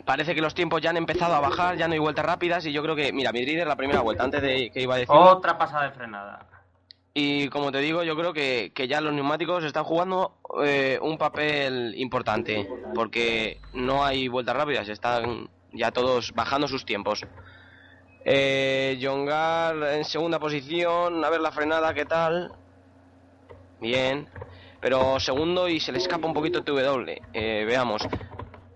Parece 0.05 0.37
que 0.37 0.41
los 0.41 0.55
tiempos 0.55 0.81
ya 0.81 0.91
han 0.91 0.97
empezado 0.97 1.35
a 1.35 1.41
bajar, 1.41 1.77
ya 1.77 1.89
no 1.89 1.95
hay 1.95 1.99
vueltas 1.99 2.25
rápidas 2.25 2.65
y 2.65 2.73
yo 2.73 2.81
creo 2.83 2.95
que, 2.95 3.13
mira, 3.13 3.33
Midrider 3.33 3.67
la 3.67 3.75
primera 3.75 4.03
vuelta, 4.03 4.23
antes 4.23 4.41
de 4.41 4.71
que 4.71 4.81
iba 4.81 4.95
a 4.95 4.99
decir... 4.99 5.13
Otra 5.17 5.59
pasada 5.59 5.89
de 5.89 5.91
frenada. 5.91 6.47
Y 7.13 7.49
como 7.49 7.73
te 7.73 7.79
digo, 7.79 8.05
yo 8.05 8.15
creo 8.15 8.33
que, 8.33 8.73
que 8.73 8.87
ya 8.87 9.01
los 9.01 9.13
neumáticos 9.13 9.65
están 9.65 9.83
jugando 9.83 10.37
eh, 10.63 10.99
un 11.03 11.19
papel 11.19 11.95
importante, 11.97 12.69
porque 12.95 13.59
no 13.73 14.05
hay 14.05 14.29
vueltas 14.29 14.55
rápidas, 14.55 14.89
están 14.89 15.49
ya 15.73 15.91
todos 15.91 16.33
bajando 16.35 16.69
sus 16.69 16.85
tiempos. 16.85 17.27
Eh, 18.29 18.99
Jongar 19.01 19.77
en 19.95 20.05
segunda 20.05 20.41
posición, 20.41 21.25
a 21.25 21.31
ver 21.31 21.41
la 21.41 21.53
frenada, 21.53 21.95
¿qué 21.95 22.05
tal? 22.07 22.51
Bien, 23.81 24.29
pero 24.81 25.21
segundo 25.21 25.69
y 25.69 25.79
se 25.79 25.93
le 25.93 25.99
escapa 25.99 26.27
un 26.27 26.35
poquito 26.35 26.65
TW. 26.65 27.09
Eh, 27.33 27.65
veamos, 27.65 28.03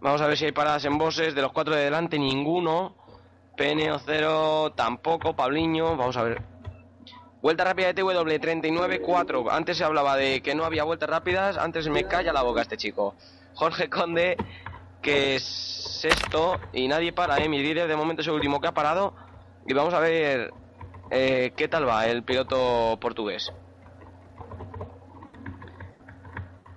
vamos 0.00 0.20
a 0.20 0.28
ver 0.28 0.38
si 0.38 0.44
hay 0.44 0.52
paradas 0.52 0.84
en 0.84 0.96
bosses, 0.96 1.34
de 1.34 1.42
los 1.42 1.50
cuatro 1.50 1.74
de 1.74 1.82
delante 1.82 2.16
ninguno, 2.16 2.94
PNO 3.56 3.98
0 3.98 4.72
tampoco, 4.76 5.34
Pabliño, 5.34 5.96
vamos 5.96 6.16
a 6.16 6.22
ver. 6.22 6.42
Vuelta 7.42 7.64
rápida 7.64 7.92
de 7.92 7.94
TW 7.94 8.38
39-4. 8.38 9.48
Antes 9.50 9.78
se 9.78 9.82
hablaba 9.82 10.16
de 10.16 10.42
que 10.42 10.54
no 10.54 10.64
había 10.64 10.84
vueltas 10.84 11.10
rápidas. 11.10 11.56
Antes 11.58 11.88
me 11.88 12.04
calla 12.04 12.32
la 12.32 12.42
boca 12.42 12.62
este 12.62 12.76
chico. 12.76 13.16
Jorge 13.54 13.90
Conde, 13.90 14.36
que 15.02 15.34
es 15.36 15.42
sexto 15.42 16.60
y 16.72 16.86
nadie 16.86 17.12
para, 17.12 17.38
¿eh? 17.38 17.48
Mi 17.48 17.60
líder 17.60 17.88
de 17.88 17.96
momento 17.96 18.22
es 18.22 18.28
el 18.28 18.34
último 18.34 18.60
que 18.60 18.68
ha 18.68 18.74
parado. 18.74 19.14
Y 19.70 19.72
vamos 19.72 19.94
a 19.94 20.00
ver 20.00 20.52
eh, 21.12 21.52
qué 21.54 21.68
tal 21.68 21.86
va 21.86 22.04
el 22.04 22.24
piloto 22.24 22.98
portugués. 23.00 23.52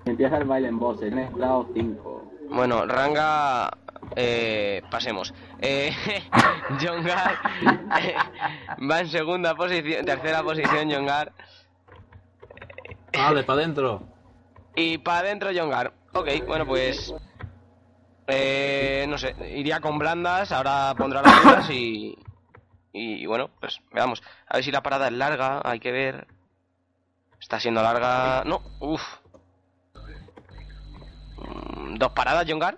Empieza 0.05 0.38
el 0.38 0.43
baile 0.43 0.67
en 0.67 0.77
bosses. 0.77 1.12
En 1.12 1.17
estado 1.17 1.67
5. 1.73 2.31
Bueno, 2.51 2.85
Ranga, 2.85 3.71
eh, 4.15 4.83
pasemos. 4.91 5.33
Eh, 5.59 5.91
Jongar 6.79 7.33
eh, 8.00 8.13
va 8.88 9.00
en 9.00 9.07
segunda 9.07 9.55
posición, 9.55 10.05
tercera 10.05 10.43
posición 10.43 10.91
Jongar. 10.91 11.31
Vale, 13.12 13.43
para 13.43 13.59
adentro. 13.59 14.03
Y 14.75 15.00
para 15.00 15.29
adentro 15.29 15.50
Jongar. 15.51 15.93
Ok, 16.13 16.29
bueno 16.45 16.67
pues... 16.67 17.12
Eh, 18.27 19.07
no 19.09 19.17
sé, 19.17 19.35
iría 19.55 19.79
con 19.79 19.97
blandas, 19.97 20.51
ahora 20.51 20.93
pondrá 20.95 21.23
las 21.23 21.67
y... 21.71 22.15
Y 22.95 23.25
bueno, 23.25 23.50
pues 23.59 23.81
veamos. 23.91 24.21
A 24.47 24.55
ver 24.55 24.63
si 24.63 24.71
la 24.71 24.83
parada 24.83 25.07
es 25.07 25.13
larga, 25.13 25.62
hay 25.65 25.79
que 25.79 25.91
ver. 25.91 26.27
Está 27.41 27.59
siendo 27.59 27.81
larga... 27.81 28.43
No, 28.45 28.62
uff. 28.79 29.01
Mm, 31.38 31.95
¿Dos 31.95 32.12
paradas, 32.12 32.45
Jongar? 32.47 32.77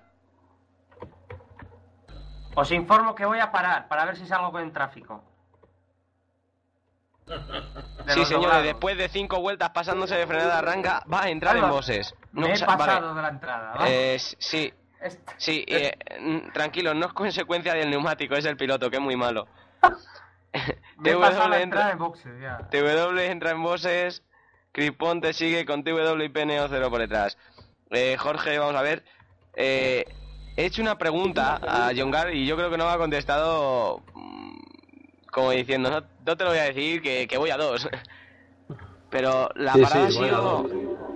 Os 2.55 2.71
informo 2.71 3.13
que 3.13 3.25
voy 3.25 3.39
a 3.39 3.51
parar 3.51 3.87
para 3.89 4.05
ver 4.05 4.15
si 4.15 4.25
salgo 4.25 4.51
con 4.51 4.61
el 4.63 4.71
tráfico. 4.71 5.21
De 7.27 8.13
Sí, 8.13 8.23
señores, 8.25 8.29
doblados. 8.29 8.63
después 8.63 8.97
de 8.97 9.09
cinco 9.09 9.41
vueltas 9.41 9.71
pasándose 9.71 10.15
de 10.15 10.27
frenada 10.27 10.61
Ranga, 10.61 11.03
va 11.11 11.23
a 11.23 11.29
entrar 11.29 11.57
en 11.57 11.67
bosses. 11.69 12.13
Me 12.33 12.47
he 12.47 12.51
vale. 12.51 12.65
pasado 12.65 13.15
de 13.15 13.21
la 13.21 13.29
entrada. 13.29 13.73
Eh, 13.87 14.17
sí, 14.19 14.71
Este- 15.01 15.33
sí, 15.37 15.65
eh, 15.67 15.97
tranquilo, 16.53 16.93
no 16.93 17.07
es 17.07 17.13
consecuencia 17.13 17.73
del 17.73 17.89
neumático, 17.89 18.35
es 18.35 18.45
el 18.45 18.55
piloto, 18.57 18.91
que 18.91 18.97
es 18.97 19.01
muy 19.01 19.15
malo. 19.15 19.47
TW 21.03 21.53
entra, 21.61 21.91
en 21.91 21.99
boxes 21.99 22.41
ya. 22.41 22.57
TW 22.69 23.19
entra 23.19 23.51
en 23.51 23.61
bosses, 23.63 24.23
Criponte 24.71 25.33
sigue 25.33 25.65
con 25.65 25.83
TW 25.83 26.21
y 26.23 26.29
PNO 26.29 26.67
0 26.69 26.89
por 26.89 26.99
detrás. 27.01 27.37
Eh, 27.91 28.15
Jorge, 28.17 28.57
vamos 28.57 28.75
a 28.75 28.81
ver. 28.81 29.03
Eh, 29.55 30.05
he 30.57 30.65
hecho 30.65 30.81
una 30.81 30.97
pregunta 30.97 31.59
a 31.61 31.91
Jongar 31.95 32.33
y 32.33 32.45
yo 32.45 32.55
creo 32.55 32.69
que 32.69 32.77
no 32.77 32.85
me 32.85 32.91
ha 32.91 32.97
contestado 32.97 34.01
mm, 34.13 34.57
como 35.31 35.51
diciendo, 35.51 35.89
no, 35.91 36.01
no 36.25 36.37
te 36.37 36.43
lo 36.43 36.49
voy 36.51 36.59
a 36.59 36.63
decir 36.63 37.01
que, 37.01 37.27
que 37.27 37.37
voy 37.37 37.49
a 37.49 37.57
dos. 37.57 37.87
Pero 39.09 39.49
la 39.55 39.73
Sí, 39.73 39.81
parada 39.81 40.09
sí, 40.09 40.17
ha 40.19 40.23
sido, 40.25 40.69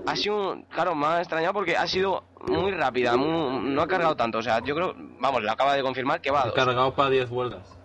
ha 0.06 0.16
sido, 0.16 0.58
claro, 0.70 0.96
me 0.96 1.06
ha 1.08 1.20
extrañado 1.20 1.54
porque 1.54 1.76
ha 1.76 1.88
sido 1.88 2.24
muy 2.42 2.72
rápida, 2.72 3.18
muy- 3.18 3.72
no 3.74 3.82
ha 3.82 3.88
cargado 3.88 4.16
tanto. 4.16 4.38
O 4.38 4.44
sea, 4.44 4.60
yo 4.64 4.76
creo, 4.76 4.94
vamos, 5.20 5.44
le 5.44 5.50
acaba 5.50 5.74
de 5.74 5.82
confirmar 5.82 6.22
que 6.22 6.32
va 6.32 6.42
a 6.44 6.46
He 6.46 6.48
dos. 6.50 6.56
cargado 6.56 6.94
para 6.96 7.10
10 7.10 7.30
vueltas. 7.30 7.79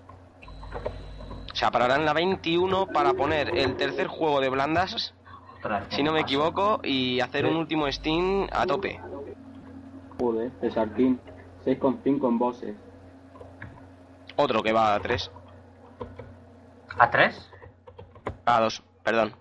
O 1.54 1.56
sea, 1.56 1.70
parará 1.70 1.94
en 1.94 2.04
la 2.04 2.12
21 2.12 2.88
para 2.88 3.14
poner 3.14 3.56
el 3.56 3.76
tercer 3.76 4.08
juego 4.08 4.40
de 4.40 4.48
blandas, 4.48 5.14
si 5.90 6.02
no 6.02 6.12
me 6.12 6.22
equivoco, 6.22 6.80
y 6.82 7.20
hacer 7.20 7.46
un 7.46 7.54
último 7.54 7.90
Steam 7.92 8.48
a 8.50 8.66
tope. 8.66 9.00
Joder, 10.18 10.50
Cesartín. 10.60 11.20
6,5 11.64 12.28
en 12.28 12.38
bosses. 12.38 12.76
Otro 14.34 14.64
que 14.64 14.72
va 14.72 14.96
a 14.96 15.00
3. 15.00 15.30
¿A 16.98 17.10
tres? 17.10 17.48
A 18.46 18.60
2, 18.60 18.82
perdón. 19.04 19.32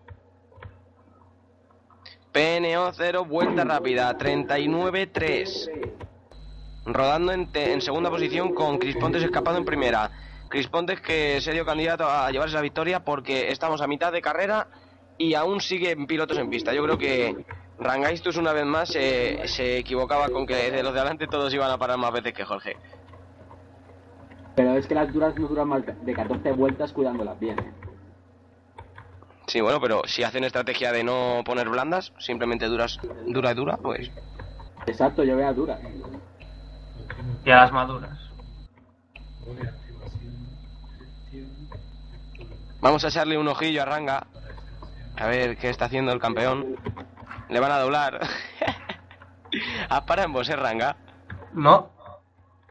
PNO 2.32 2.94
0, 2.94 3.26
vuelta 3.26 3.64
rápida, 3.64 4.16
39-3. 4.16 5.90
Rodando 6.86 7.32
en, 7.32 7.50
en 7.56 7.82
segunda 7.82 8.12
posición 8.12 8.54
con 8.54 8.78
Chris 8.78 8.98
Pontes 8.98 9.24
escapado 9.24 9.58
en 9.58 9.66
primera. 9.66 10.12
Chris 10.54 10.68
Pontes 10.68 11.02
que 11.02 11.42
serio 11.42 11.66
candidato 11.66 12.08
a 12.08 12.30
llevarse 12.30 12.54
la 12.54 12.62
victoria 12.62 13.04
porque 13.04 13.50
estamos 13.50 13.82
a 13.82 13.88
mitad 13.88 14.12
de 14.12 14.22
carrera 14.22 14.68
y 15.18 15.34
aún 15.34 15.60
siguen 15.60 16.06
pilotos 16.06 16.38
en 16.38 16.48
pista. 16.52 16.72
Yo 16.76 16.84
creo 16.84 16.96
que 16.96 17.44
Rangaistus 17.80 18.38
una 18.38 18.54
vez 18.54 18.64
más 18.64 18.90
se, 18.90 19.48
se 19.48 19.80
equivocaba 19.80 20.30
con 20.30 20.46
que 20.46 20.70
de 20.70 20.84
los 20.84 20.94
de 20.94 21.00
adelante 21.00 21.26
todos 21.26 21.52
iban 21.56 21.72
a 21.72 21.80
parar 21.80 21.98
más 21.98 22.12
veces 22.12 22.34
que 22.34 22.46
Jorge. 22.46 22.78
Pero 24.56 24.78
es 24.78 24.86
que 24.86 24.94
las 24.94 25.12
duras 25.12 25.36
no 25.40 25.48
duran 25.48 25.70
más 25.70 25.82
de 25.88 26.14
14 26.14 26.52
vueltas 26.52 26.94
cuidándolas 26.94 27.40
bien. 27.40 27.58
¿eh? 27.58 27.74
Sí, 29.48 29.60
bueno, 29.60 29.82
pero 29.82 30.04
si 30.06 30.22
hacen 30.22 30.44
estrategia 30.44 30.92
de 30.92 31.04
no 31.04 31.42
poner 31.44 31.68
blandas, 31.68 32.14
simplemente 32.20 32.68
duras, 32.68 33.00
dura 33.26 33.54
y 33.54 33.56
dura, 33.56 33.78
pues 33.78 34.12
Exacto, 34.86 35.24
yo 35.24 35.36
veo 35.36 35.48
a 35.48 35.54
duras. 35.54 35.80
Y 37.44 37.50
a 37.50 37.56
las 37.56 37.72
maduras. 37.72 38.20
Vamos 42.84 43.06
a 43.06 43.08
echarle 43.08 43.38
un 43.38 43.48
ojillo 43.48 43.82
a 43.82 43.86
Ranga. 43.86 44.28
A 45.16 45.28
ver 45.28 45.56
qué 45.58 45.70
está 45.70 45.86
haciendo 45.86 46.12
el 46.12 46.20
campeón. 46.20 46.76
Le 47.48 47.60
van 47.62 47.72
a 47.72 47.80
doblar. 47.80 48.20
¿Has 49.90 50.02
parado 50.02 50.28
en 50.28 50.34
vos, 50.34 50.50
eh, 50.50 50.56
Ranga? 50.58 50.98
No. 51.54 51.90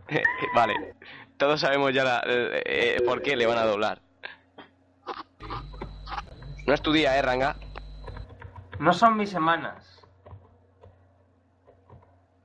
vale. 0.54 0.94
Todos 1.38 1.60
sabemos 1.60 1.94
ya 1.94 2.04
la- 2.04 2.22
eh, 2.26 2.62
eh, 2.66 3.02
por 3.06 3.22
qué 3.22 3.36
le 3.36 3.46
van 3.46 3.56
a 3.56 3.64
doblar. 3.64 4.02
No 6.66 6.74
es 6.74 6.82
tu 6.82 6.92
día, 6.92 7.16
eh, 7.18 7.22
Ranga. 7.22 7.56
No 8.78 8.92
son 8.92 9.16
mis 9.16 9.30
semanas. 9.30 9.98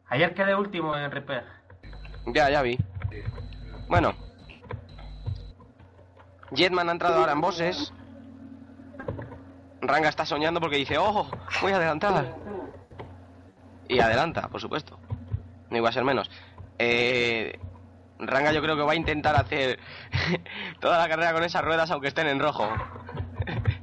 Ayer 0.07 0.33
quedé 0.33 0.55
último 0.55 0.95
en 0.95 1.12
Repair. 1.12 1.43
Ya, 2.27 2.50
ya 2.50 2.62
vi. 2.62 2.77
Bueno. 3.89 4.13
Jetman 6.54 6.89
ha 6.89 6.92
entrado 6.94 7.16
ahora 7.16 7.34
en 7.34 7.42
bosses. 7.42 7.94
Ranga 9.82 10.10
está 10.10 10.25
soñando 10.25 10.60
porque 10.60 10.77
dice, 10.77 10.98
¡oh! 10.98 11.30
Voy 11.62 11.72
a 11.72 11.77
adelantar. 11.77 12.36
Y 13.88 14.00
adelanta, 14.00 14.48
por 14.50 14.60
supuesto. 14.62 15.00
No 15.70 15.77
iba 15.77 15.89
a 15.89 15.92
ser 15.92 16.04
menos. 16.04 16.30
Eh, 16.80 17.60
Ranga 18.20 18.51
yo 18.51 18.62
creo 18.62 18.75
que 18.75 18.84
va 18.84 18.94
a 18.94 18.96
intentar 18.96 19.36
hacer 19.36 19.80
toda 20.80 20.98
la 20.98 21.08
carrera 21.08 21.34
con 21.34 21.44
esas 21.44 21.63
ruedas 21.63 21.92
aunque 21.92 22.08
estén 22.08 22.27
en 22.27 22.40
rojo. 22.40 22.68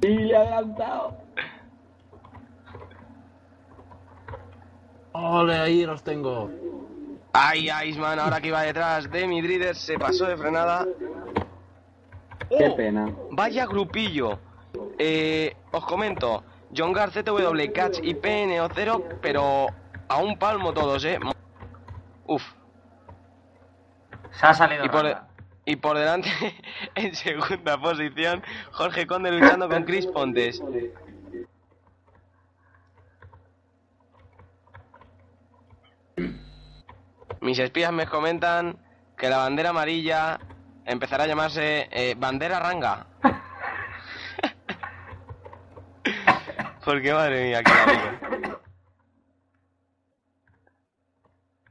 ¡Y 0.01 0.33
adelantado! 0.33 1.17
¡Ole! 5.13 5.57
Ahí 5.57 5.85
los 5.85 6.03
tengo. 6.03 6.51
¡Ay, 7.33 7.69
Iceman! 7.87 8.19
Ahora 8.19 8.41
que 8.41 8.49
iba 8.49 8.61
detrás 8.61 9.09
de 9.09 9.27
mi 9.27 9.41
Drider 9.41 9.75
se 9.75 9.97
pasó 9.97 10.25
de 10.25 10.37
frenada. 10.37 10.85
¡Qué 12.49 12.69
¡Oh! 12.69 12.75
pena! 12.75 13.13
Vaya 13.31 13.65
grupillo. 13.65 14.39
Eh, 14.97 15.55
os 15.71 15.85
comento, 15.85 16.43
John 16.75 16.93
Gar, 16.93 17.11
ZW, 17.11 17.71
Catch 17.73 17.99
y 18.03 18.13
PNO0, 18.13 19.19
pero 19.21 19.67
a 20.07 20.17
un 20.17 20.37
palmo 20.37 20.73
todos, 20.73 21.03
¿eh? 21.05 21.19
Uf. 22.27 22.43
Se 24.31 24.45
ha 24.45 24.53
salido 24.53 24.85
Y 24.85 24.89
por, 24.89 25.17
y 25.65 25.75
por 25.77 25.97
delante, 25.97 26.29
en 26.95 27.15
segunda 27.15 27.79
posición, 27.79 28.43
Jorge 28.71 29.07
Conde 29.07 29.31
luchando 29.31 29.69
con 29.69 29.83
Chris 29.83 30.05
Pontes. 30.07 30.61
Mis 37.41 37.59
espías 37.59 37.91
me 37.91 38.07
comentan 38.07 38.77
que 39.17 39.29
la 39.29 39.37
bandera 39.37 39.69
amarilla 39.69 40.39
empezará 40.85 41.25
a 41.25 41.27
llamarse 41.27 41.87
eh, 41.91 42.15
bandera 42.17 42.59
ranga. 42.59 43.07
Porque 46.85 47.13
madre 47.13 47.45
mía, 47.45 47.63
qué 47.63 47.71
amigo. 47.71 48.59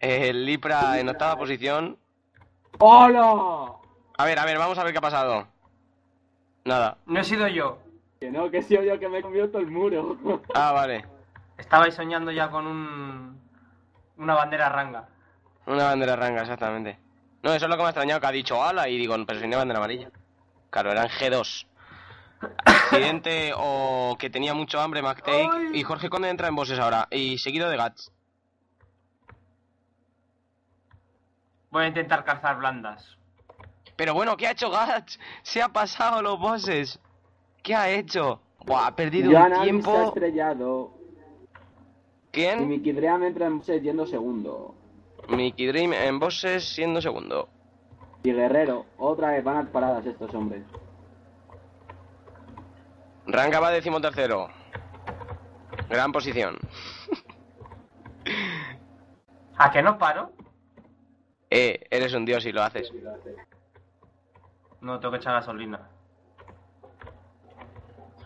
El 0.01 0.45
Lipra 0.45 0.99
en 0.99 1.09
octava 1.09 1.39
posición. 1.39 1.97
¡Hola! 2.79 3.73
A 4.19 4.25
ver, 4.25 4.39
a 4.39 4.45
ver, 4.45 4.59
vamos 4.59 4.77
a 4.77 4.85
ver 4.85 4.93
qué 4.93 4.99
ha 4.99 5.03
pasado. 5.03 5.47
Nada. 6.65 6.99
No 7.07 7.21
he 7.21 7.25
sido 7.25 7.47
yo. 7.49 7.79
Que 8.21 8.31
no, 8.31 8.51
que 8.51 8.59
he 8.59 8.63
sido 8.63 8.83
yo 8.83 8.99
que 8.99 9.09
me 9.09 9.19
he 9.19 9.23
comido 9.23 9.49
todo 9.49 9.63
el 9.63 9.71
muro. 9.71 10.43
Ah, 10.55 10.73
vale. 10.73 11.05
Estabais 11.57 11.95
soñando 11.95 12.33
ya 12.33 12.51
con 12.51 12.67
un... 12.67 13.41
una 14.19 14.35
bandera 14.35 14.69
ranga. 14.69 15.09
Una 15.67 15.85
bandera 15.85 16.17
ranga, 16.17 16.43
exactamente. 16.43 16.99
No, 17.45 17.53
eso 17.53 17.67
es 17.67 17.71
lo 17.71 17.77
que 17.77 17.83
me 17.83 17.89
ha 17.89 17.91
extrañado, 17.91 18.21
que 18.23 18.27
ha 18.27 18.33
dicho 18.33 18.65
ala 18.65 18.89
y 18.89 18.97
digo, 18.97 19.15
pero 19.27 19.39
si 19.39 19.47
no 19.47 19.53
hay 19.53 19.59
bandera 19.59 19.79
amarilla. 19.79 20.11
Claro, 20.71 20.91
eran 20.91 21.09
G2. 21.09 21.67
Accidente 22.65 23.53
o 23.55 24.17
que 24.19 24.31
tenía 24.31 24.55
mucho 24.55 24.81
hambre, 24.81 25.03
McTake. 25.03 25.75
Y 25.75 25.83
Jorge 25.83 26.09
Conde 26.09 26.31
entra 26.31 26.49
en 26.49 26.57
bosses 26.57 26.79
ahora. 26.79 27.07
Y 27.11 27.37
seguido 27.37 27.69
de 27.69 27.77
Gats. 27.77 28.11
Voy 31.71 31.85
a 31.85 31.89
intentar 31.89 32.25
calzar 32.25 32.57
blandas. 32.57 33.19
Pero 33.95 34.15
bueno, 34.15 34.39
¿qué 34.39 34.47
ha 34.47 34.53
hecho 34.53 34.71
Gats? 34.71 35.21
Se 35.43 35.61
ha 35.61 35.69
pasado 35.69 36.23
los 36.23 36.39
bosses. 36.39 36.99
¿Qué 37.63 37.75
ha 37.75 37.91
hecho? 37.91 38.41
Buah, 38.65 38.87
ha 38.87 38.97
perdido 38.97 39.29
un 39.29 39.37
Alves 39.37 39.53
se 39.57 39.61
ha 39.61 39.65
tiempo. 39.65 40.05
estrellado. 40.09 40.95
Y 41.53 42.31
¿Quién? 42.33 42.69
Mickey 42.69 42.93
Dream 42.93 43.23
entra 43.25 43.47
en 43.47 43.59
bosses 43.59 43.83
yendo 43.83 44.07
segundo. 44.07 44.75
Mickey 45.29 45.67
Dream 45.67 45.93
en 45.93 46.19
bosses 46.19 46.75
siendo 46.75 47.01
segundo. 47.01 47.49
Y 48.23 48.33
Guerrero, 48.33 48.87
otra 48.99 49.33
vez 49.33 49.45
van 49.45 49.59
a 49.59 49.71
paradas 49.71 50.05
estos 50.07 50.33
hombres. 50.35 50.65
Ranga 53.27 53.61
va 53.61 53.71
decimotercero. 53.71 54.49
Gran 55.89 56.13
posición. 56.13 56.57
¿A 59.57 59.71
que 59.71 59.83
no 59.83 59.99
paro? 59.99 60.33
Eh, 61.51 61.87
eres 61.91 62.15
un 62.15 62.25
dios 62.25 62.45
y 62.47 62.53
lo 62.53 62.63
haces. 62.63 62.91
No, 64.81 64.99
tengo 64.99 65.13
que 65.13 65.19
echar 65.19 65.35
gasolina. 65.35 65.89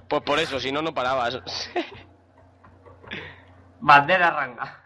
Pues 0.09 0.23
por 0.23 0.39
eso, 0.39 0.59
si 0.59 0.73
no, 0.73 0.81
no 0.81 0.95
parabas. 0.95 1.39
Bandera 3.81 4.31
ranga. 4.31 4.83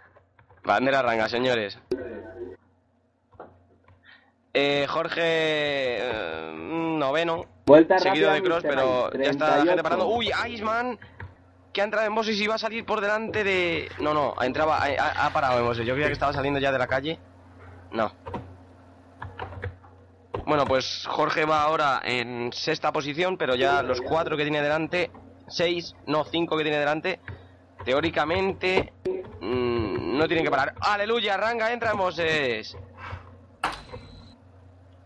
Bandera 0.65 1.03
ranga, 1.03 1.29
señores. 1.29 1.79
Eh, 4.55 4.87
Jorge 4.87 5.23
eh, 5.23 6.53
noveno, 6.55 7.47
Vuelta 7.65 7.99
seguido 7.99 8.29
rápida, 8.29 8.35
de 8.35 8.43
Cross, 8.43 8.63
pero 8.63 9.13
ya 9.13 9.31
está 9.31 9.47
la 9.47 9.57
gente 9.57 9.83
38. 9.83 9.83
parando. 9.83 10.09
Uy, 10.09 10.31
Iceman, 10.49 10.99
que 11.73 11.81
ha 11.81 11.85
entrado 11.85 12.07
en 12.07 12.15
bosses 12.15 12.39
y 12.39 12.47
va 12.47 12.57
a 12.57 12.59
salir 12.59 12.85
por 12.85 13.01
delante 13.01 13.45
de... 13.45 13.89
No, 13.99 14.13
no, 14.13 14.35
entraba, 14.43 14.83
ha, 14.85 15.31
parado 15.33 15.59
en 15.59 15.65
bosses. 15.65 15.87
Yo 15.87 15.95
creía 15.95 16.09
que 16.09 16.13
estaba 16.13 16.35
saliendo 16.35 16.61
ya 16.61 16.71
de 16.71 16.79
la 16.79 16.87
calle. 16.87 17.19
No. 17.93 18.13
Bueno, 20.45 20.67
pues 20.67 21.07
Jorge 21.09 21.47
va 21.47 21.63
ahora 21.63 22.03
en 22.05 22.53
sexta 22.53 22.93
posición, 22.93 23.39
pero 23.39 23.55
ya 23.55 23.83
los 23.83 24.03
cuatro 24.03 24.37
que 24.37 24.43
tiene 24.43 24.61
delante, 24.61 25.11
seis, 25.49 25.95
no, 26.07 26.25
cinco 26.25 26.59
que 26.59 26.65
tiene 26.65 26.79
delante, 26.79 27.21
teóricamente 27.85 28.93
mm, 29.41 30.19
no 30.19 30.27
tienen 30.27 30.45
que 30.45 30.51
parar. 30.51 30.75
¡Aleluya! 30.81 31.39
Ranga 31.39 31.73
entra 31.73 31.93
en 31.93 31.97
bosses. 31.97 32.77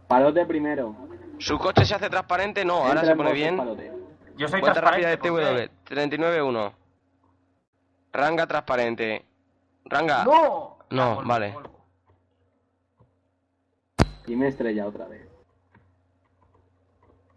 Palote 0.09 0.47
primero. 0.47 0.95
Su 1.39 1.59
coche 1.59 1.85
se 1.85 1.95
hace 1.95 2.09
transparente, 2.09 2.65
no, 2.65 2.77
ahora 2.77 3.01
Entra 3.01 3.07
se 3.07 3.17
pone 3.17 3.33
bien. 3.33 3.57
Palote. 3.57 3.93
Yo 4.37 4.49
soy 4.49 4.61
Vuelta 4.61 4.81
rápida 4.81 5.09
de. 5.09 5.17
TW, 5.17 5.71
39-1. 5.89 6.73
Ranga 8.13 8.47
transparente. 8.47 9.25
Ranga. 9.85 10.25
¡No! 10.25 10.79
No, 10.91 11.15
Vuelvo, 11.17 11.29
vale. 11.29 11.53
vuelvo. 11.53 11.71
Y 14.27 14.37
me 14.37 14.49
estrella 14.49 14.87
otra 14.87 15.07
vez. 15.07 15.27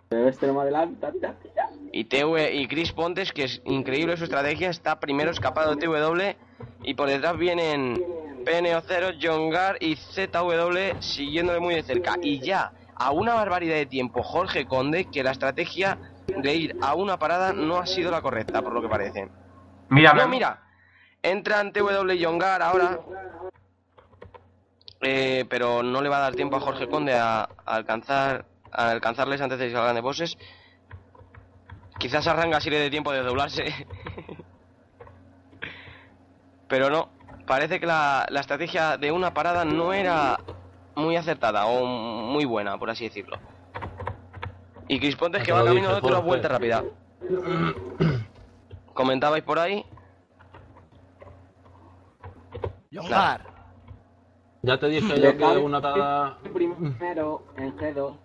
Pero 0.09 0.27
este 0.27 0.47
no 0.47 0.55
me 0.55 0.61
adelanta, 0.61 1.11
tira, 1.11 1.35
tira. 1.39 1.69
Y 1.91 2.05
TV 2.05 2.55
y 2.55 2.67
Chris 2.67 2.91
Pontes, 2.91 3.31
que 3.31 3.43
es 3.43 3.61
increíble 3.65 4.17
su 4.17 4.23
estrategia, 4.23 4.69
está 4.69 4.99
primero 4.99 5.29
escapado 5.29 5.75
de 5.75 5.85
TW 5.85 6.35
y 6.83 6.95
por 6.95 7.09
detrás 7.09 7.37
vienen 7.37 8.03
PNO0, 8.43 9.17
John 9.21 9.49
Gar 9.49 9.77
y 9.79 9.95
ZW 9.95 10.99
siguiéndole 10.99 11.59
muy 11.59 11.75
de 11.75 11.83
cerca. 11.83 12.15
Y 12.21 12.39
ya, 12.39 12.71
a 12.95 13.11
una 13.11 13.33
barbaridad 13.33 13.75
de 13.75 13.85
tiempo, 13.85 14.23
Jorge 14.23 14.65
Conde, 14.65 15.05
que 15.05 15.23
la 15.23 15.31
estrategia 15.31 15.97
de 16.27 16.55
ir 16.55 16.75
a 16.81 16.95
una 16.95 17.17
parada 17.17 17.53
no 17.53 17.77
ha 17.77 17.85
sido 17.85 18.11
la 18.11 18.21
correcta, 18.21 18.61
por 18.61 18.73
lo 18.73 18.81
que 18.81 18.89
parece. 18.89 19.29
Mira, 19.89 20.13
No, 20.13 20.27
mira, 20.27 20.61
entran 21.23 21.71
TW 21.73 22.11
y 22.11 22.23
John 22.23 22.37
Gar 22.37 22.61
ahora, 22.61 22.99
eh, 25.01 25.45
pero 25.49 25.81
no 25.81 26.01
le 26.01 26.09
va 26.09 26.17
a 26.17 26.21
dar 26.21 26.35
tiempo 26.35 26.57
a 26.57 26.59
Jorge 26.59 26.87
Conde 26.87 27.13
a, 27.13 27.41
a 27.41 27.75
alcanzar 27.75 28.45
a 28.71 28.91
alcanzarles 28.91 29.41
antes 29.41 29.57
de 29.57 29.67
que 29.67 29.73
salgan 29.73 29.95
de 29.95 30.01
bosses. 30.01 30.37
Quizás 31.97 32.27
a 32.27 32.33
Ranga 32.33 32.61
sí 32.61 32.69
le 32.69 32.79
dé 32.79 32.89
tiempo 32.89 33.11
de 33.11 33.23
doblarse. 33.23 33.65
Pero 36.67 36.89
no, 36.89 37.09
parece 37.49 37.79
que 37.79 37.87
la, 37.87 38.27
la 38.29 38.41
estrategia 38.41 38.95
de 38.97 39.11
una 39.11 39.33
parada 39.33 39.65
no 39.65 39.91
era 39.91 40.39
muy 40.95 41.15
acertada 41.15 41.65
o 41.65 41.83
muy 41.83 42.45
buena, 42.45 42.77
por 42.77 42.91
así 42.91 43.05
decirlo. 43.05 43.39
Y 44.87 44.99
Chris 44.99 45.15
Pontes 45.15 45.41
que 45.41 45.47
te 45.47 45.51
va 45.51 45.65
camino 45.65 45.89
de 45.89 45.95
otra 45.95 46.17
Jorge. 46.17 46.27
vuelta 46.27 46.47
rápida. 46.47 46.83
¿Comentabais 48.93 49.43
por 49.43 49.57
ahí? 49.57 49.83
Jongar. 52.93 53.41
Ya 54.61 54.77
te 54.77 54.85
dije 54.87 55.19
yo 55.19 55.35
que 55.35 55.43
una 55.57 55.81
tada... 55.81 56.37
Primero 56.53 57.45
en 57.57 57.75
G2. 57.75 58.15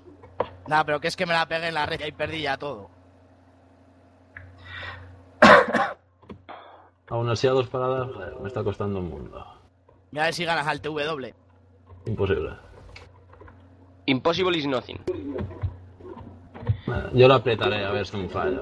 Nada, 0.66 0.84
pero 0.84 1.00
que 1.00 1.08
es 1.08 1.16
que 1.16 1.24
me 1.24 1.32
la 1.32 1.46
pegué 1.46 1.68
en 1.68 1.74
la 1.74 1.86
red 1.86 1.98
y 2.00 2.02
ahí 2.02 2.12
perdí 2.12 2.42
ya 2.42 2.58
todo. 2.58 2.90
Aún 7.08 7.28
así 7.28 7.46
a 7.46 7.50
dos 7.50 7.68
paradas, 7.68 8.10
joder, 8.12 8.40
me 8.40 8.48
está 8.48 8.64
costando 8.64 8.98
un 8.98 9.10
mundo. 9.10 9.44
Mira 10.10 10.24
a 10.24 10.26
ver 10.26 10.34
si 10.34 10.44
ganas 10.44 10.66
al 10.66 10.80
TW. 10.80 11.32
Imposible. 12.06 12.50
Impossible 14.06 14.56
is 14.56 14.66
nothing. 14.66 14.98
Nada, 16.86 17.10
Yo 17.12 17.28
lo 17.28 17.34
apretaré 17.34 17.84
a 17.84 17.90
ver 17.90 18.06
si 18.06 18.16
me 18.16 18.28
falla. 18.28 18.60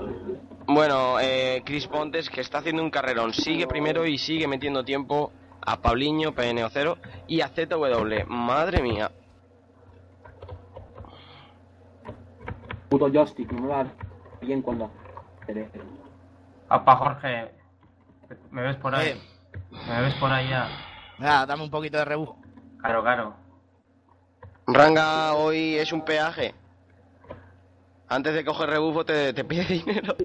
Bueno, 0.67 1.19
eh, 1.21 1.63
Chris 1.65 1.87
Pontes, 1.87 2.31
que 2.31 2.41
está 2.41 2.59
haciendo 2.59 2.83
un 2.83 2.91
carrerón, 2.91 3.33
sigue 3.33 3.67
primero 3.67 4.07
y 4.07 4.19
sigue 4.19 4.47
metiendo 4.47 4.85
tiempo 4.85 5.33
a 5.61 5.81
Pabliño, 5.81 6.33
PNO0 6.33 6.97
y 7.27 7.41
a 7.41 7.49
ZW. 7.49 8.27
Madre 8.29 8.83
mía. 8.83 9.11
Puto 12.89 13.09
joystick, 13.11 13.51
no 13.53 13.63
me 13.63 13.69
va 13.69 13.81
a 13.81 13.85
dar 13.85 13.95
bien 14.41 14.63
cuando 14.63 14.91
Apa, 16.69 16.97
Jorge. 16.97 17.62
¿Me 18.51 18.63
ves 18.63 18.77
por 18.77 18.95
ahí? 18.95 19.09
Eh. 19.09 19.21
¿Me 19.89 20.01
ves 20.03 20.15
por 20.15 20.31
ahí 20.31 20.49
ya? 20.49 20.69
Mira, 21.19 21.47
dame 21.47 21.65
un 21.65 21.71
poquito 21.71 21.99
de 21.99 22.05
rebufo. 22.05 22.37
Claro, 22.81 23.03
claro. 23.03 23.37
Ranga 24.67 25.35
hoy 25.35 25.77
es 25.77 25.93
un 25.93 26.05
peaje. 26.05 26.55
Antes 28.09 28.35
de 28.35 28.45
coger 28.45 28.71
rebufo 28.71 29.05
te, 29.05 29.33
te 29.33 29.45
pide 29.45 29.65
dinero. 29.69 30.17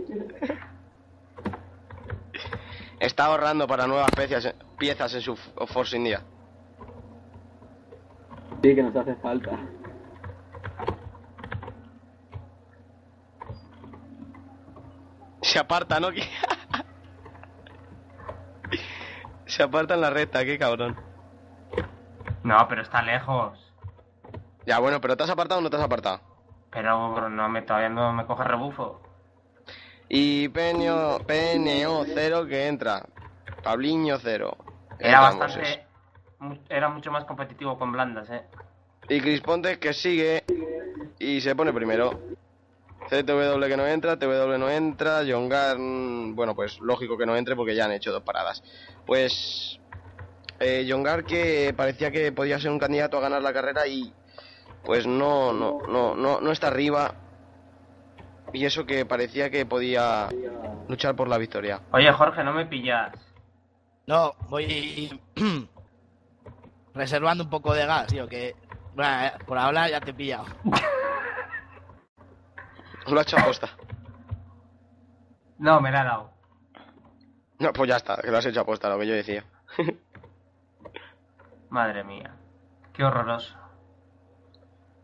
Está 3.00 3.26
ahorrando 3.26 3.68
para 3.68 3.86
nuevas 3.88 4.10
piezas, 4.12 4.54
piezas 4.78 5.14
en 5.14 5.22
su 5.22 5.36
Force 5.36 5.96
India. 5.96 6.22
Sí, 8.64 8.76
que 8.76 8.84
nos 8.84 8.96
hace 8.96 9.16
falta. 9.16 9.52
Se 15.42 15.60
aparta, 15.60 16.00
¿no? 16.00 16.10
Se 19.58 19.64
aparta 19.64 19.96
en 19.96 20.02
la 20.02 20.12
recta, 20.12 20.46
qué 20.46 20.60
cabrón. 20.60 20.96
No, 22.44 22.68
pero 22.70 22.84
está 22.84 23.02
lejos. 23.02 23.58
Ya, 24.68 24.78
bueno, 24.78 25.02
pero 25.02 25.18
¿te 25.18 25.24
has 25.24 25.32
apartado 25.32 25.60
o 25.60 25.64
no 25.64 25.72
te 25.72 25.78
has 25.78 25.82
apartado? 25.82 26.22
Pero 26.70 27.28
no 27.28 27.50
me, 27.50 27.64
todavía 27.64 27.90
no 27.90 28.14
me 28.14 28.28
coge 28.28 28.44
rebufo. 28.44 29.02
Y 30.10 30.48
PNO, 30.50 31.22
PNO 31.26 32.06
0 32.06 32.46
que 32.46 32.68
entra. 32.68 33.02
Pabliño 33.64 34.20
0. 34.20 34.56
Era 35.00 35.22
bastante... 35.22 35.88
Era 36.70 36.90
mucho 36.90 37.12
más 37.12 37.26
competitivo 37.26 37.80
con 37.80 37.92
blandas, 37.92 38.30
eh. 38.30 38.44
Y 39.10 39.20
Chris 39.20 39.42
Pontes 39.42 39.80
que 39.80 39.92
sigue 39.94 40.44
y 41.18 41.42
se 41.42 41.56
pone 41.56 41.74
primero. 41.74 42.12
CTW 43.10 43.68
que 43.68 43.78
no 43.78 43.88
entra, 43.88 44.20
TW 44.20 44.58
no 44.58 44.70
entra, 44.70 45.24
John 45.28 45.48
Gar, 45.50 45.78
mm, 45.78 46.36
bueno, 46.36 46.56
pues 46.56 46.80
lógico 46.80 47.18
que 47.18 47.26
no 47.26 47.36
entre 47.36 47.56
porque 47.56 47.76
ya 47.76 47.86
han 47.86 47.92
hecho 47.92 48.12
dos 48.12 48.24
paradas. 48.24 48.64
Pues 49.06 49.80
eh, 50.60 50.86
John 50.90 51.06
que 51.26 51.74
parecía 51.76 52.12
que 52.12 52.32
podía 52.32 52.60
ser 52.60 52.72
un 52.72 52.80
candidato 52.80 53.18
a 53.18 53.22
ganar 53.22 53.42
la 53.42 53.54
carrera 53.54 53.88
y 53.88 54.14
pues 54.84 55.06
no, 55.08 55.54
no, 55.54 55.80
no, 55.88 56.16
no, 56.16 56.42
no 56.42 56.52
está 56.52 56.68
arriba. 56.68 57.16
Y 58.54 58.66
eso 58.66 58.86
que 58.86 59.06
parecía 59.06 59.50
que 59.50 59.66
podía 59.66 60.30
luchar 60.88 61.16
por 61.16 61.28
la 61.28 61.38
victoria. 61.38 61.82
Oye, 61.92 62.12
Jorge, 62.12 62.44
no 62.44 62.54
me 62.54 62.66
pillas. 62.66 63.12
No, 64.06 64.34
voy 64.48 65.20
reservando 66.94 67.44
un 67.44 67.50
poco 67.50 67.74
de 67.74 67.86
gas, 67.86 68.08
tío, 68.08 68.28
que 68.28 68.56
bueno, 68.96 69.26
eh, 69.26 69.34
por 69.46 69.58
hablar 69.58 69.92
ya 69.92 70.00
te 70.00 70.12
he 70.12 70.14
pillado. 70.14 70.46
Lo 73.08 73.20
ha 73.20 73.24
hecho 73.24 73.38
a 73.38 73.46
posta. 73.46 73.70
No, 75.60 75.82
me 75.82 75.92
la 75.92 76.02
ha 76.02 76.04
dado. 76.04 76.32
No, 77.60 77.74
pues 77.74 77.90
ya 77.90 77.98
está, 77.98 78.18
que 78.18 78.30
lo 78.30 78.38
has 78.38 78.46
hecho 78.46 78.62
a 78.62 78.66
posta, 78.66 78.90
lo 78.90 79.00
que 79.00 79.08
yo 79.08 79.14
decía. 79.14 79.44
Madre 81.70 82.04
mía. 82.04 82.36
Qué 82.94 83.04
horroroso. 83.04 83.56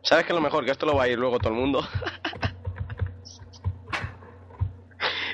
¿Sabes 0.02 0.26
qué 0.26 0.34
es 0.34 0.36
lo 0.36 0.42
mejor? 0.42 0.66
Que 0.66 0.72
esto 0.72 0.86
lo 0.86 0.96
va 0.96 1.04
a 1.04 1.08
ir 1.08 1.18
luego 1.18 1.39
todo 1.39 1.54
el 1.54 1.60
mundo. 1.60 1.82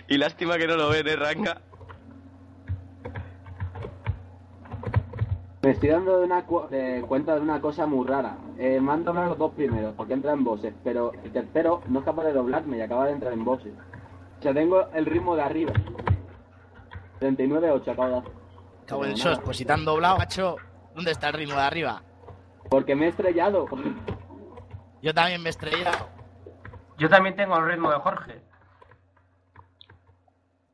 y 0.08 0.17
lástima 0.17 0.58
que 0.58 0.67
no 0.67 0.75
lo 0.75 0.89
ven, 0.89 1.08
¿eh, 1.08 1.15
Ranga? 1.15 1.62
Me 5.69 5.73
estoy 5.75 5.89
dando 5.89 6.17
de 6.17 6.25
una 6.25 6.47
cu- 6.47 6.67
de 6.67 7.03
cuenta 7.08 7.36
de 7.36 7.41
una 7.41 7.62
cosa 7.62 7.86
muy 7.86 8.08
rara. 8.08 8.36
Eh, 8.58 8.82
me 8.82 8.91
han 8.91 9.03
doblado 9.05 9.29
los 9.29 9.38
dos 9.38 9.53
primeros 9.53 9.93
porque 9.93 10.13
entra 10.13 10.34
en 10.34 10.43
bosses, 10.43 10.73
pero 10.84 11.12
el 11.23 11.32
tercero 11.32 11.84
no 11.89 11.99
es 11.99 12.05
capaz 12.05 12.23
de 12.23 12.34
doblarme 12.34 12.79
y 12.79 12.82
acaba 12.82 13.05
de 13.05 13.12
entrar 13.12 13.34
en 13.34 13.45
bosses. 13.45 13.73
O 14.39 14.41
sea, 14.41 14.51
tengo 14.51 14.88
el 14.95 15.05
ritmo 15.05 15.36
de 15.36 15.43
arriba. 15.43 15.71
39-8 17.19 17.88
acabo 17.91 18.08
de 18.08 18.17
hacer. 18.17 18.32
Cabo 18.88 19.05
en 19.05 19.15
sos, 19.15 19.39
pues 19.41 19.58
si 19.58 19.65
te 19.65 19.71
han 19.71 19.86
doblado, 19.86 20.17
macho, 20.17 20.55
¿dónde 20.95 21.12
está 21.12 21.27
el 21.27 21.34
ritmo 21.36 21.53
de 21.53 21.62
arriba? 21.62 22.01
Porque 22.67 22.95
me 22.95 23.05
he 23.05 23.10
estrellado. 23.10 23.67
Yo 25.03 25.13
también 25.13 25.43
me 25.43 25.49
he 25.49 25.51
estrellado. 25.51 26.08
Yo 26.97 27.10
también 27.10 27.36
tengo 27.36 27.55
el 27.60 27.65
ritmo 27.67 27.91
de 27.91 27.97
Jorge. 27.99 28.41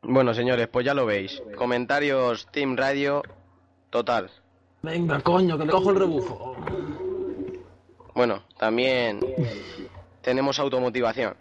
Bueno, 0.03 0.33
señores, 0.33 0.69
pues 0.69 0.85
ya 0.85 0.93
lo 0.93 1.05
veis. 1.05 1.43
Comentarios 1.57 2.47
Team 2.53 2.77
Radio, 2.77 3.23
total. 3.89 4.31
Venga, 4.85 5.19
coño, 5.21 5.57
que 5.57 5.65
le 5.65 5.71
cojo 5.71 5.89
el 5.89 5.95
rebufo. 5.95 6.55
Bueno, 8.13 8.43
también 8.59 9.19
tenemos 10.21 10.59
automotivación. 10.59 11.35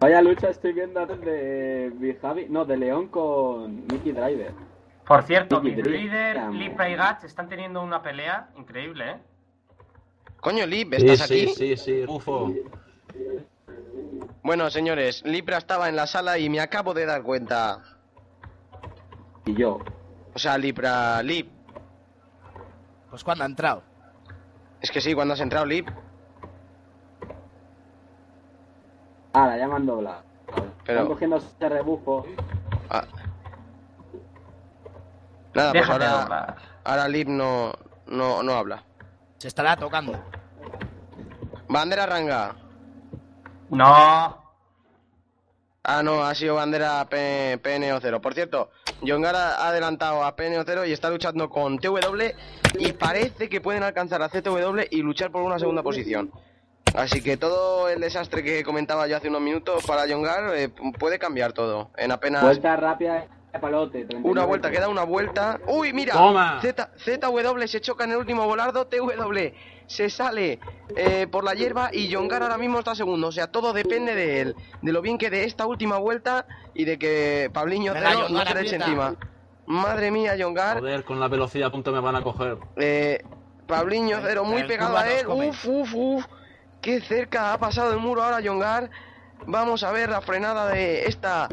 Vaya 0.00 0.20
lucha 0.20 0.48
estoy 0.50 0.72
viendo 0.72 0.98
antes 0.98 1.20
de 1.20 1.92
Big 1.94 2.20
Javi. 2.20 2.46
No, 2.48 2.64
de 2.64 2.76
León 2.76 3.06
con 3.06 3.86
Mickey 3.86 4.10
Driver. 4.10 4.52
Por 5.06 5.22
cierto, 5.22 5.62
Leader, 5.62 6.38
amo. 6.38 6.58
Lipra 6.58 6.90
y 6.90 6.96
Gats 6.96 7.22
están 7.24 7.48
teniendo 7.48 7.80
una 7.82 8.02
pelea 8.02 8.48
increíble, 8.56 9.10
¿eh? 9.12 9.16
Coño, 10.40 10.66
Lip, 10.66 10.92
Sí, 10.96 11.06
¿estás 11.06 11.28
sí, 11.28 11.42
aquí? 11.42 11.54
sí, 11.54 11.76
sí, 11.76 12.00
rebufo. 12.00 12.52
Bueno, 14.42 14.70
señores, 14.70 15.22
Lipra 15.24 15.58
estaba 15.58 15.88
en 15.88 15.94
la 15.94 16.08
sala 16.08 16.36
y 16.38 16.48
me 16.50 16.58
acabo 16.58 16.94
de 16.94 17.06
dar 17.06 17.22
cuenta. 17.22 17.80
Y 19.44 19.54
yo. 19.54 19.78
O 20.34 20.38
sea, 20.38 20.56
Lipra, 20.58 21.22
Lip. 21.22 21.50
Pues 23.10 23.22
cuando 23.24 23.44
ha 23.44 23.46
entrado. 23.46 23.82
Es 24.80 24.90
que 24.90 25.00
sí, 25.00 25.14
cuando 25.14 25.34
has 25.34 25.40
entrado, 25.40 25.66
Lip. 25.66 25.88
Ahora, 29.32 29.56
ya 29.56 29.66
me 29.68 29.74
han 29.76 29.86
doblado. 29.86 30.22
Pero- 30.84 31.00
Están 31.00 31.06
cogiendo 31.08 31.36
ese 31.36 31.68
rebufo. 31.68 32.24
Ah. 32.90 33.04
Nada, 35.54 35.72
pues 35.72 35.88
ahora, 35.88 36.56
ahora 36.84 37.08
Lip 37.08 37.28
no, 37.28 37.72
no, 38.06 38.42
no 38.42 38.52
habla. 38.54 38.82
Se 39.38 39.48
estará 39.48 39.76
tocando. 39.76 40.12
Bandera 41.68 42.06
Ranga. 42.06 42.54
No. 43.70 44.41
Ah, 45.84 46.02
no, 46.04 46.22
ha 46.22 46.32
sido 46.36 46.54
bandera 46.54 47.04
P- 47.08 47.58
PNO 47.58 47.98
0. 48.00 48.20
Por 48.20 48.34
cierto, 48.34 48.70
Jongar 49.04 49.34
ha 49.34 49.66
adelantado 49.66 50.22
a 50.22 50.36
PNO0 50.36 50.86
y 50.88 50.92
está 50.92 51.10
luchando 51.10 51.50
con 51.50 51.78
TW 51.78 51.98
y 52.78 52.92
parece 52.92 53.48
que 53.48 53.60
pueden 53.60 53.82
alcanzar 53.82 54.22
a 54.22 54.28
ZW 54.28 54.82
y 54.90 55.02
luchar 55.02 55.32
por 55.32 55.42
una 55.42 55.58
segunda 55.58 55.82
posición. 55.82 56.30
Así 56.94 57.20
que 57.20 57.36
todo 57.36 57.88
el 57.88 58.00
desastre 58.00 58.44
que 58.44 58.62
comentaba 58.62 59.08
yo 59.08 59.16
hace 59.16 59.28
unos 59.28 59.40
minutos 59.40 59.84
para 59.84 60.06
Jongar 60.06 60.54
eh, 60.56 60.68
puede 61.00 61.18
cambiar 61.18 61.52
todo 61.52 61.90
en 61.96 62.12
apenas 62.12 62.42
Vuelta 62.42 62.76
rápida 62.76 63.26
palote. 63.60 64.04
39. 64.04 64.30
una 64.30 64.44
vuelta, 64.44 64.70
queda 64.70 64.88
una 64.88 65.04
vuelta. 65.04 65.60
¡Uy, 65.66 65.92
mira! 65.92 66.14
Toma. 66.14 66.60
Z, 66.60 66.90
ZW 66.98 67.66
se 67.66 67.80
choca 67.80 68.04
en 68.04 68.12
el 68.12 68.16
último 68.16 68.46
volardo, 68.46 68.86
TW 68.86 69.52
se 69.86 70.08
sale 70.08 70.58
eh, 70.96 71.26
por 71.30 71.44
la 71.44 71.54
hierba 71.54 71.90
y 71.92 72.12
Jongar 72.12 72.42
ahora 72.42 72.58
mismo 72.58 72.78
está 72.78 72.94
segundo. 72.94 73.28
O 73.28 73.32
sea, 73.32 73.48
todo 73.48 73.72
depende 73.72 74.14
de 74.14 74.40
él, 74.40 74.56
de 74.80 74.92
lo 74.92 75.02
bien 75.02 75.18
que 75.18 75.30
de 75.30 75.44
esta 75.44 75.66
última 75.66 75.98
vuelta 75.98 76.46
y 76.74 76.84
de 76.84 76.98
que 76.98 77.50
Pabliño 77.52 77.92
cero 77.94 78.26
no 78.30 78.44
se 78.44 78.54
le 78.54 78.60
eche 78.62 78.76
encima. 78.76 79.14
Madre 79.66 80.10
mía, 80.10 80.34
Jongar. 80.38 80.80
Joder, 80.80 81.04
con 81.04 81.20
la 81.20 81.28
velocidad 81.28 81.68
a 81.68 81.72
punto 81.72 81.92
me 81.92 82.00
van 82.00 82.16
a 82.16 82.22
coger. 82.22 82.58
Eh, 82.76 83.22
Pabliño 83.66 84.18
cero, 84.22 84.44
muy 84.44 84.62
El 84.62 84.66
pegado 84.66 84.96
a 84.96 85.10
él. 85.10 85.26
Uf, 85.26 85.66
uf, 85.66 85.94
uf. 85.94 86.24
Qué 86.80 87.00
cerca 87.00 87.52
ha 87.52 87.58
pasado 87.58 87.92
el 87.92 87.98
muro 87.98 88.22
ahora 88.22 88.40
Jongar. 88.44 88.90
Vamos 89.46 89.82
a 89.82 89.92
ver 89.92 90.08
la 90.08 90.20
frenada 90.20 90.68
de 90.68 91.04
esta 91.04 91.48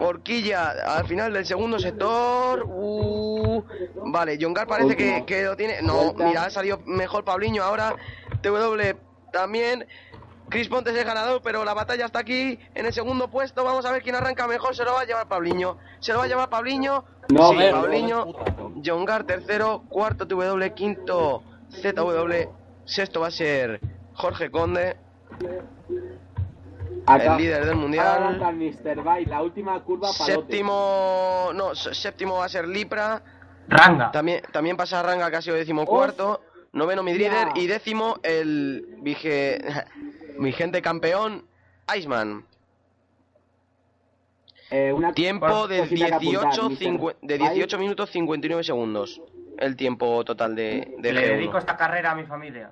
horquilla 0.00 0.70
al 0.70 1.06
final 1.06 1.32
del 1.32 1.46
segundo 1.46 1.78
sector. 1.78 2.64
Uh, 2.66 3.64
vale, 4.06 4.38
Jongar 4.40 4.66
parece 4.66 4.96
que, 4.96 5.24
que 5.26 5.42
lo 5.42 5.56
tiene. 5.56 5.82
No, 5.82 6.12
mira, 6.14 6.44
ha 6.44 6.50
salido 6.50 6.80
mejor 6.86 7.24
Pabliño 7.24 7.62
ahora. 7.62 7.94
TW 8.42 8.96
también. 9.32 9.86
Chris 10.48 10.68
Pontes 10.68 10.96
es 10.96 11.04
ganador, 11.04 11.42
pero 11.42 11.62
la 11.62 11.74
batalla 11.74 12.06
está 12.06 12.20
aquí 12.20 12.58
en 12.74 12.86
el 12.86 12.92
segundo 12.94 13.28
puesto. 13.28 13.64
Vamos 13.64 13.84
a 13.84 13.92
ver 13.92 14.02
quién 14.02 14.14
arranca 14.14 14.46
mejor. 14.46 14.74
Se 14.74 14.82
lo 14.82 14.94
va 14.94 15.02
a 15.02 15.04
llevar 15.04 15.28
Pabliño. 15.28 15.76
Se 16.00 16.12
lo 16.12 16.20
va 16.20 16.24
a 16.24 16.28
llevar 16.28 16.48
Pabliño. 16.48 17.04
No, 17.28 17.50
sí, 17.50 17.58
Pabliño. 17.70 18.24
Jongar 18.82 19.24
tercero, 19.24 19.82
cuarto 19.90 20.26
TW, 20.26 20.72
quinto 20.74 21.42
ZW, 21.70 22.48
sexto 22.86 23.20
va 23.20 23.26
a 23.26 23.30
ser 23.30 23.80
Jorge 24.14 24.50
Conde, 24.50 24.96
Acá- 27.06 27.32
el 27.36 27.42
líder 27.42 27.66
del 27.66 27.76
mundial. 27.76 28.38
Mr. 28.54 29.26
La 29.28 29.42
última 29.42 29.82
curva 29.82 30.08
palote. 30.16 30.32
Séptimo, 30.32 31.50
no, 31.54 31.74
séptimo 31.74 32.36
va 32.38 32.44
a 32.44 32.48
ser 32.48 32.66
Lipra, 32.68 33.22
Ranga. 33.68 34.10
también, 34.10 34.42
también 34.52 34.76
pasa 34.76 35.02
Ranga 35.02 35.30
que 35.30 35.36
ha 35.36 35.42
sido 35.42 35.56
decimocuarto, 35.56 36.42
noveno 36.72 37.02
Midrider 37.02 37.48
y 37.54 37.66
décimo 37.66 38.16
el 38.22 38.96
vige, 39.00 39.58
vigente 40.38 40.82
campeón 40.82 41.44
Iceman. 41.96 42.44
Eh, 44.70 44.92
una 44.92 45.14
Tiempo 45.14 45.66
de 45.66 45.78
cosita 45.80 46.06
que 46.06 46.14
apuntar, 46.14 46.42
18, 46.52 46.70
Mr. 46.70 46.78
cincu- 46.78 47.14
de 47.22 47.38
Bike. 47.38 47.52
18 47.54 47.78
minutos 47.78 48.10
59 48.10 48.62
segundos. 48.64 49.22
El 49.56 49.76
tiempo 49.76 50.22
total 50.24 50.54
de, 50.54 50.94
de 50.98 51.12
Le 51.12 51.20
G1. 51.22 51.28
dedico 51.36 51.58
esta 51.58 51.76
carrera 51.76 52.10
a 52.12 52.14
mi 52.14 52.24
familia. 52.24 52.70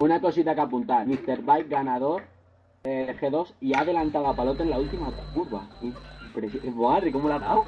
Una 0.00 0.20
cosita 0.20 0.54
que 0.54 0.60
apuntar. 0.60 1.06
Mr. 1.06 1.42
Bike 1.42 1.68
ganador 1.68 2.24
eh, 2.84 3.16
G2 3.20 3.52
y 3.60 3.74
ha 3.74 3.80
adelantado 3.80 4.26
a 4.26 4.34
Palote 4.34 4.62
en 4.64 4.70
la 4.70 4.78
última 4.78 5.10
curva. 5.34 5.62
¿cómo 7.12 7.28
la 7.28 7.36
ha 7.36 7.38
dado? 7.38 7.64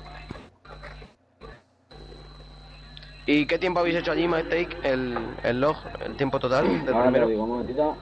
¿Y 3.27 3.46
qué 3.46 3.59
tiempo 3.59 3.81
habéis 3.81 3.96
hecho 3.96 4.12
allí, 4.12 4.29
Mike 4.29 4.48
El, 4.83 5.16
el 5.42 5.61
log, 5.61 5.77
el 6.05 6.16
tiempo 6.16 6.38
total 6.38 6.66
del 6.85 6.94
Ahora 6.94 7.07
te 7.07 7.11
primero. 7.12 7.29
digo, 7.29 7.44
un 7.44 7.50
momentito. 7.50 7.96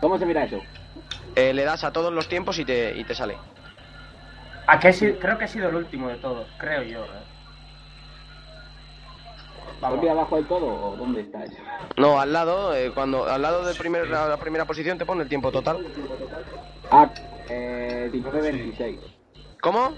¿Cómo 0.00 0.18
se 0.18 0.26
mira 0.26 0.44
eso? 0.44 0.60
Eh, 1.36 1.52
le 1.52 1.64
das 1.64 1.84
a 1.84 1.92
todos 1.92 2.12
los 2.12 2.28
tiempos 2.28 2.58
y 2.58 2.64
te, 2.64 2.96
y 2.96 3.04
te 3.04 3.14
sale. 3.14 3.36
¿A 4.66 4.78
qué 4.80 4.88
he 4.88 4.92
sido- 4.92 5.18
Creo 5.18 5.38
que 5.38 5.44
he 5.44 5.48
sido 5.48 5.68
el 5.68 5.76
último 5.76 6.08
de 6.08 6.16
todos, 6.16 6.46
creo 6.58 6.82
yo. 6.82 7.04
eh. 7.04 7.37
Vamos. 9.80 9.98
¿Aquí 9.98 10.08
abajo 10.08 10.36
del 10.36 10.46
todo 10.46 10.66
o 10.66 10.96
dónde 10.96 11.20
está 11.20 11.44
eso? 11.44 11.56
No, 11.96 12.20
al 12.20 12.32
lado, 12.32 12.74
eh, 12.74 12.90
cuando 12.92 13.24
al 13.26 13.42
lado 13.42 13.64
de 13.64 13.74
primer, 13.74 14.08
la, 14.08 14.28
la 14.28 14.36
primera 14.36 14.64
posición 14.64 14.98
te 14.98 15.06
pone 15.06 15.22
el 15.22 15.28
tiempo 15.28 15.52
total. 15.52 15.86
Ah, 16.90 17.10
eh, 17.48 18.10
19-26. 18.12 18.98
¿Cómo? 19.60 19.92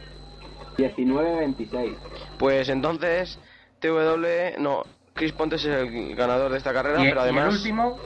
19-26. 0.76 1.96
Pues 2.38 2.68
entonces 2.68 3.38
TW, 3.80 4.58
no, 4.58 4.84
Chris 5.14 5.32
Pontes 5.32 5.64
es 5.64 5.74
el 5.74 6.14
ganador 6.14 6.50
de 6.52 6.58
esta 6.58 6.72
carrera, 6.72 7.00
Y, 7.02 7.08
pero 7.08 7.20
y 7.20 7.28
el 7.28 7.38
además 7.38 7.54
último, 7.54 7.98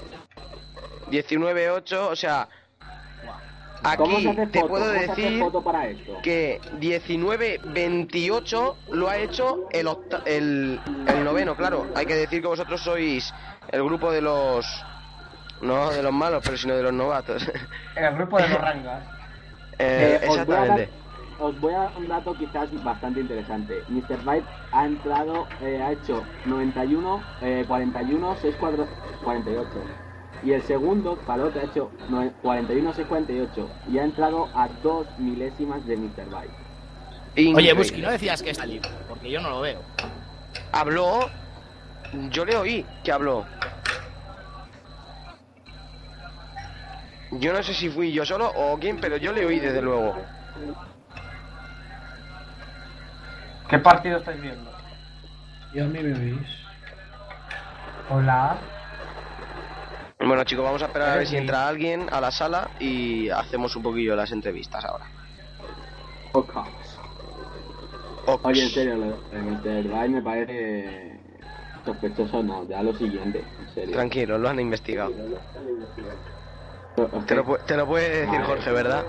19-8, 1.11 2.09
o 2.11 2.17
sea, 2.17 2.49
¿Cómo 2.49 2.64
aquí 3.85 4.27
te 4.51 4.61
foto? 4.61 4.69
puedo 4.69 4.87
¿Cómo 4.87 5.05
se 5.05 5.13
hace 5.13 5.23
decir 5.23 5.41
foto 5.41 5.63
para 5.63 5.87
esto? 5.89 6.21
que 6.23 6.61
19-28 6.81 8.77
lo 8.93 9.09
ha 9.09 9.19
hecho 9.19 9.69
el, 9.73 9.87
octa- 9.87 10.23
el, 10.27 10.81
el 11.07 11.25
noveno, 11.25 11.55
claro. 11.57 11.87
Hay 11.95 12.07
que 12.07 12.15
decir 12.17 12.41
que 12.41 12.49
vosotros 12.49 12.81
sois 12.81 13.33
el 13.71 13.83
grupo 13.85 14.11
de 14.13 14.21
los... 14.23 14.85
No 15.61 15.91
de 15.93 16.03
los 16.03 16.13
malos, 16.13 16.43
pero 16.45 16.57
sino 16.59 16.77
de 16.77 16.83
los 16.83 16.93
novatos. 16.93 17.49
en 17.97 18.05
el 18.05 18.15
grupo 18.17 18.37
de 18.39 18.49
los 18.49 18.61
rangas. 18.61 19.03
Eh, 19.79 20.19
Eh, 20.23 20.29
os, 20.29 20.45
voy 20.45 20.57
a 20.57 20.67
dar, 20.67 20.81
exactamente. 20.81 20.93
os 21.39 21.61
voy 21.61 21.73
a 21.75 21.79
dar 21.79 21.93
un 21.97 22.09
dato 22.09 22.35
quizás 22.35 22.83
bastante 22.83 23.21
interesante. 23.21 23.85
Mr. 23.89 24.23
Byte 24.25 24.47
ha 24.73 24.85
entrado, 24.87 25.47
eh, 25.61 25.81
ha 25.83 25.93
hecho 25.93 26.23
91, 26.45 27.23
eh, 27.41 27.65
41, 27.67 28.37
6, 28.37 28.55
48. 29.25 29.71
Y 30.45 30.53
el 30.53 30.63
segundo, 30.65 31.17
Palote, 31.27 31.61
ha 31.61 31.65
hecho 31.65 31.91
nue- 32.11 32.33
41, 32.43 32.93
6, 32.95 33.07
48. 33.09 33.71
Y 33.91 33.99
ha 33.99 34.05
entrado 34.05 34.49
a 34.55 34.69
dos 34.83 35.07
milésimas 35.19 35.85
de 35.87 35.97
Mr. 35.97 36.27
Byte. 36.31 37.55
Oye. 37.57 37.73
Busky, 37.73 38.03
no 38.03 38.11
decías 38.11 38.43
que 38.43 38.51
está 38.51 38.67
libre, 38.67 38.91
porque 39.09 39.31
yo 39.31 39.41
no 39.41 39.51
lo 39.51 39.61
veo. 39.63 39.81
Habló. 40.73 41.31
Yo 42.31 42.45
le 42.45 42.57
oí 42.57 42.87
que 43.03 43.11
habló. 43.11 43.45
Yo 47.33 47.53
no 47.53 47.63
sé 47.65 47.75
si 47.75 47.89
fui 47.89 48.13
yo 48.13 48.25
solo 48.25 48.53
o 48.55 48.79
quién, 48.79 48.99
pero 49.01 49.17
yo 49.17 49.33
le 49.33 49.45
oí 49.47 49.59
desde 49.59 49.83
luego. 49.83 50.15
¿Qué 53.69 53.79
partido 53.79 54.19
estáis 54.19 54.41
viendo? 54.41 54.71
¿Y 55.73 55.81
a 55.81 55.85
mí 55.87 55.99
me 55.99 56.13
oís? 56.13 56.49
Hola. 58.11 58.59
Bueno, 60.27 60.45
chicos, 60.45 60.65
vamos 60.65 60.83
a 60.83 60.87
esperar 60.87 61.11
a 61.11 61.17
ver 61.17 61.27
si 61.27 61.37
entra 61.37 61.69
alguien 61.69 62.07
a 62.11 62.21
la 62.21 62.31
sala 62.31 62.71
y 62.81 63.29
hacemos 63.29 63.77
un 63.77 63.83
poquillo 63.83 64.17
las 64.17 64.33
entrevistas 64.33 64.85
ahora. 64.85 65.05
Ox. 66.33 66.55
Ox. 68.27 68.45
Oye, 68.45 68.63
en 68.63 68.71
serio, 68.71 68.99
de 69.31 69.39
Mr. 69.39 69.89
Byte 69.89 70.09
me 70.09 70.23
parece 70.23 71.21
sospechoso, 71.85 72.43
no, 72.43 72.67
ya 72.67 72.83
lo 72.83 72.95
siguiente, 72.95 73.45
en 73.61 73.75
serio. 73.75 73.95
Tranquilo, 73.95 74.39
lo 74.39 74.49
han 74.49 74.59
investigado. 74.61 75.13
Te 77.27 77.35
lo, 77.35 77.59
te 77.59 77.77
lo 77.77 77.87
puede 77.87 78.09
decir 78.09 78.41
Vale. 78.41 78.45
Jorge, 78.45 78.73
¿verdad? 78.73 79.05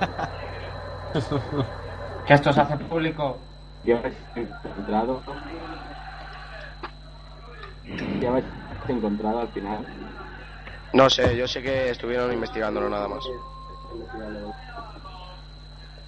Que 2.26 2.34
esto 2.34 2.52
se 2.52 2.60
hace 2.60 2.76
público. 2.78 3.38
Ya 3.84 3.98
habéis 3.98 4.16
encontrado. 4.34 5.22
Ya 8.20 8.30
encontrado 8.92 9.40
al 9.40 9.48
final. 9.48 9.84
No 10.92 11.10
sé, 11.10 11.36
yo 11.36 11.46
sé 11.48 11.62
que 11.62 11.90
estuvieron 11.90 12.32
investigándolo 12.32 12.88
nada 12.88 13.08
más. 13.08 13.24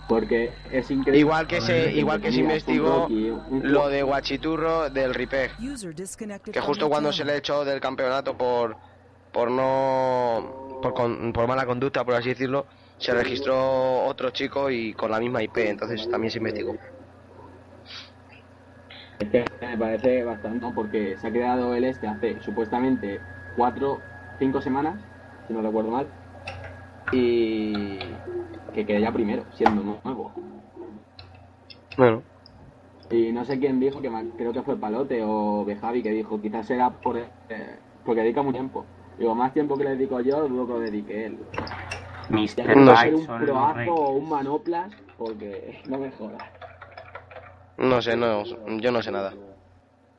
Porque 0.08 0.52
es 0.70 0.88
increíble. 0.90 1.18
Igual 1.18 1.46
que 1.48 1.60
se, 1.60 1.92
igual 1.92 2.20
que 2.20 2.30
se 2.30 2.38
investigó 2.40 3.08
lo 3.62 3.88
de 3.88 4.02
Guachiturro 4.02 4.88
del 4.90 5.12
Ripeg. 5.14 5.50
que 6.52 6.60
justo 6.60 6.88
cuando 6.88 7.12
se 7.12 7.24
le 7.24 7.36
echó 7.38 7.64
del 7.64 7.80
campeonato 7.80 8.36
por 8.36 8.76
por 9.32 9.50
no 9.50 10.78
por, 10.80 10.94
con- 10.94 11.32
por 11.32 11.46
mala 11.46 11.66
conducta 11.66 12.04
por 12.04 12.14
así 12.14 12.30
decirlo 12.30 12.66
se 12.96 13.12
registró 13.12 14.04
otro 14.04 14.30
chico 14.30 14.70
y 14.70 14.94
con 14.94 15.10
la 15.10 15.18
misma 15.20 15.42
IP 15.42 15.58
entonces 15.58 16.08
también 16.08 16.30
se 16.30 16.38
investigó 16.38 16.74
Es 19.18 19.28
que 19.30 19.44
me 19.60 19.78
parece 19.78 20.22
bastante, 20.24 20.60
¿no? 20.60 20.74
porque 20.74 21.16
se 21.16 21.26
ha 21.26 21.30
creado 21.30 21.74
el 21.74 21.84
este 21.84 22.06
hace 22.06 22.40
supuestamente 22.40 23.20
cuatro, 23.56 24.02
cinco 24.38 24.60
semanas, 24.60 25.00
si 25.46 25.54
no 25.54 25.62
recuerdo 25.62 25.90
mal, 25.90 26.06
y 27.12 27.98
que 28.74 28.84
quede 28.84 29.00
ya 29.00 29.12
primero, 29.12 29.44
siendo 29.52 29.82
nuevo. 30.04 30.34
bueno 31.96 32.22
Y 33.10 33.32
no 33.32 33.44
sé 33.44 33.58
quién 33.58 33.80
dijo, 33.80 34.02
que 34.02 34.10
creo 34.36 34.52
que 34.52 34.62
fue 34.62 34.76
Palote 34.76 35.22
o 35.24 35.64
Bejavi, 35.64 36.02
que 36.02 36.10
dijo, 36.10 36.40
quizás 36.40 36.68
era 36.70 36.90
por, 36.90 37.16
eh, 37.16 37.28
porque 38.04 38.20
dedica 38.20 38.42
mucho 38.42 38.58
tiempo. 38.58 38.86
Digo, 39.18 39.34
más 39.34 39.54
tiempo 39.54 39.78
que 39.78 39.84
le 39.84 39.90
dedico 39.90 40.20
yo, 40.20 40.46
dudo 40.46 40.66
que 40.66 40.72
lo 40.74 40.80
dedique 40.80 41.26
él. 41.26 41.38
Ya 42.56 42.66
que 42.66 42.76
No 42.76 42.96
ser 42.96 43.14
un 43.14 43.26
proazo 43.26 43.94
o 43.94 44.12
un 44.16 44.28
manoplas, 44.28 44.92
porque 45.16 45.80
no 45.86 45.98
me 45.98 46.10
jodas. 46.12 46.55
No 47.78 48.00
sé 48.02 48.16
no 48.16 48.42
yo 48.78 48.90
no 48.92 49.02
sé 49.02 49.10
nada 49.10 49.32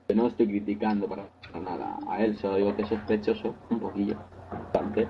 Yo 0.09 0.15
no 0.15 0.27
estoy 0.27 0.47
criticando 0.47 1.07
para 1.07 1.23
nada 1.59 1.97
a 2.09 2.21
él, 2.23 2.37
solo 2.37 2.55
digo 2.57 2.75
que 2.75 2.83
es 2.83 2.87
sospechoso 2.89 3.55
un 3.69 3.79
poquillo. 3.79 4.15
Bastante. 4.51 5.07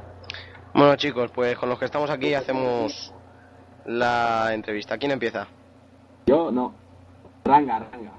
bueno 0.73 0.95
chicos 0.95 1.31
pues 1.31 1.57
con 1.57 1.69
los 1.69 1.77
que 1.79 1.85
estamos 1.85 2.09
aquí 2.09 2.33
hacemos 2.33 3.13
la 3.85 4.53
entrevista 4.53 4.97
quién 4.97 5.11
empieza 5.11 5.47
Yo 6.25 6.51
no. 6.51 6.73
Ranga, 7.45 7.79
ranga. 7.79 8.11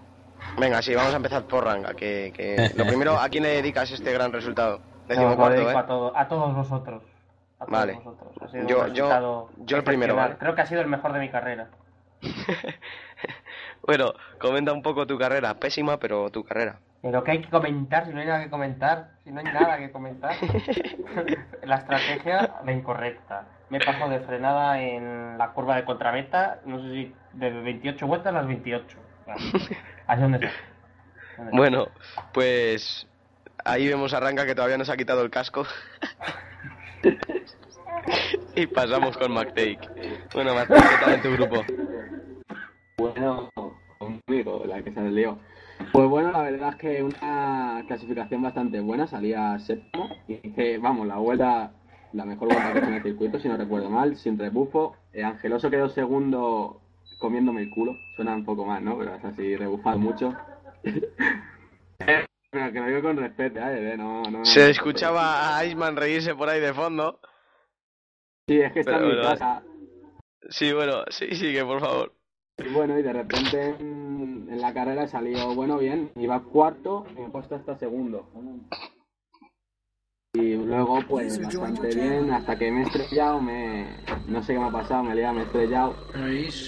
Venga, 0.59 0.81
sí, 0.81 0.95
vamos 0.95 1.13
a 1.13 1.17
empezar 1.19 1.43
por 1.45 1.63
Ranga. 1.65 1.93
Que, 1.93 2.33
que... 2.35 2.71
Lo 2.75 2.87
primero, 2.87 3.19
¿a 3.19 3.29
quién 3.29 3.43
le 3.43 3.51
dedicas 3.51 3.91
este 3.91 4.11
gran 4.13 4.33
resultado? 4.33 4.81
Cuarto, 5.07 5.51
dedico 5.51 5.71
¿eh? 5.71 5.77
a, 5.77 5.87
todo- 5.87 6.17
a 6.17 6.29
todos 6.29 6.55
vosotros. 6.55 7.03
A 7.59 7.67
todos 7.67 7.71
Vale. 7.79 7.93
vosotros. 7.95 8.33
Ha 8.41 8.49
sido 8.49 8.67
Yo- 8.67 8.85
un 8.85 8.95
yo- 8.95 9.49
yo 9.59 9.77
el 9.77 9.85
primero, 9.85 10.17
vale. 10.17 10.37
Creo 10.39 10.55
que 10.55 10.63
ha 10.63 10.67
sido 10.67 10.81
el 10.81 10.87
mejor 10.87 11.13
de 11.13 11.19
mi 11.21 11.29
carrera. 11.31 11.69
Bueno, 13.87 14.13
comenta 14.39 14.73
un 14.73 14.83
poco 14.83 15.07
tu 15.07 15.19
carrera. 15.19 15.55
Pésima, 15.55 15.99
pero 15.99 16.31
tu 16.31 16.45
carrera. 16.45 16.79
Pero 17.01 17.23
¿qué 17.23 17.31
hay 17.31 17.41
que 17.41 17.51
comentar 17.51 18.07
si 18.07 18.13
no 18.13 18.21
hay 18.21 18.27
nada 18.27 18.43
que 18.43 18.51
comentar? 18.51 19.11
Si 19.25 19.31
no 19.31 19.39
hay 19.39 19.47
nada 19.47 19.79
que 19.79 19.91
comentar. 19.93 20.35
la 21.65 21.77
estrategia, 21.77 22.55
la 22.65 22.73
incorrecta. 22.73 23.47
Me 23.71 23.79
he 23.79 23.85
pasado 23.85 24.11
de 24.11 24.21
frenada 24.21 24.81
en 24.81 25.39
la 25.39 25.53
curva 25.53 25.77
de 25.77 25.85
contrameta, 25.85 26.61
no 26.65 26.81
sé 26.81 26.91
si 26.91 27.15
de 27.35 27.51
28 27.51 28.07
vueltas 28.07 28.35
a 28.35 28.39
las 28.39 28.47
28. 28.47 28.99
Claro. 29.25 29.41
Así 30.07 30.23
donde 30.23 30.39
sea. 30.39 30.51
Donde 31.37 31.51
sea. 31.51 31.59
Bueno, 31.59 31.89
pues 32.33 33.07
ahí 33.65 33.87
vemos 33.87 34.15
a 34.15 34.35
que 34.35 34.55
todavía 34.55 34.79
no 34.79 34.85
se 34.85 34.93
ha 34.93 34.97
quitado 34.97 35.23
el 35.23 35.31
casco. 35.31 35.67
y 38.57 38.67
pasamos 38.67 39.17
con 39.17 39.33
McTake. 39.33 40.29
Bueno, 40.35 40.55
McTake, 40.55 40.89
¿qué 40.89 41.05
tal 41.05 41.15
en 41.15 41.23
tu 41.23 41.33
grupo? 41.33 41.65
Bueno, 42.97 43.51
que 44.83 44.93
se 44.93 45.01
lió. 45.11 45.39
Pues 45.93 46.09
bueno, 46.09 46.33
la 46.33 46.43
verdad 46.43 46.71
es 46.71 46.77
que 46.77 47.03
una 47.03 47.85
clasificación 47.87 48.43
bastante 48.43 48.81
buena, 48.81 49.07
salía 49.07 49.59
séptimo 49.61 50.09
y 50.27 50.47
hice, 50.47 50.79
vamos, 50.79 51.07
la 51.07 51.17
vuelta, 51.17 51.73
la 52.13 52.25
mejor 52.25 52.49
vuelta 52.49 52.73
que 52.73 52.79
hice 52.79 52.89
en 52.89 52.95
el 52.95 53.03
circuito, 53.03 53.39
si 53.39 53.49
no 53.49 53.57
recuerdo 53.57 53.89
mal, 53.89 54.17
sin 54.17 54.39
rebufo. 54.39 54.97
Eh, 55.13 55.23
Angeloso 55.23 55.71
quedó 55.71 55.89
segundo 55.89 56.81
comiéndome 57.19 57.63
el 57.63 57.71
culo, 57.71 57.97
suena 58.17 58.35
un 58.35 58.45
poco 58.45 58.65
mal, 58.65 58.85
¿no? 58.85 58.99
Pero 58.99 59.15
es 59.15 59.25
así, 59.25 59.57
rebufado 59.57 59.99
mucho. 59.99 60.35
Pero 62.51 62.73
que 62.73 62.81
lo 62.81 62.87
digo 62.87 63.03
con 63.03 63.17
respeto, 63.19 63.61
¿eh? 63.61 63.97
No, 63.97 64.23
no, 64.23 64.45
Se 64.45 64.71
escuchaba 64.71 65.57
a 65.57 65.65
Iceman 65.67 65.97
reírse 65.97 66.35
por 66.35 66.49
ahí 66.49 66.61
de 66.61 66.73
fondo. 66.73 67.21
Sí, 68.49 68.61
es 68.61 68.73
que 68.73 68.81
está 68.81 68.99
Pero, 68.99 69.11
en 69.11 69.17
mi 69.17 69.23
casa. 69.23 69.63
Sí, 70.49 70.73
bueno, 70.73 71.05
sí, 71.11 71.35
sigue, 71.35 71.63
por 71.65 71.81
favor. 71.81 72.15
Y 72.57 72.73
bueno, 72.73 72.99
y 72.99 73.03
de 73.03 73.13
repente 73.13 73.77
en, 74.51 74.61
la 74.61 74.73
carrera 74.73 75.05
he 75.05 75.09
salido, 75.09 75.55
bueno, 75.55 75.79
bien, 75.79 76.11
iba 76.17 76.41
cuarto 76.41 77.07
y 77.11 77.21
me 77.21 77.27
he 77.27 77.31
puesto 77.31 77.55
hasta 77.55 77.77
segundo. 77.79 78.27
Y 80.35 80.55
luego, 80.55 81.01
pues, 81.09 81.39
bastante 81.63 81.89
bien, 82.01 82.31
hasta 82.33 82.57
que 82.57 82.71
me 82.71 82.81
he 82.81 82.83
estrellado, 82.85 83.41
me... 83.41 83.87
no 84.29 84.43
sé 84.43 84.53
qué 84.53 84.59
me 84.59 84.67
ha 84.67 84.71
pasado, 84.71 85.03
me 85.05 85.13
he 85.13 85.17
liado, 85.17 85.35
me 85.35 85.41
he 85.41 85.45
estrellado. 85.45 85.97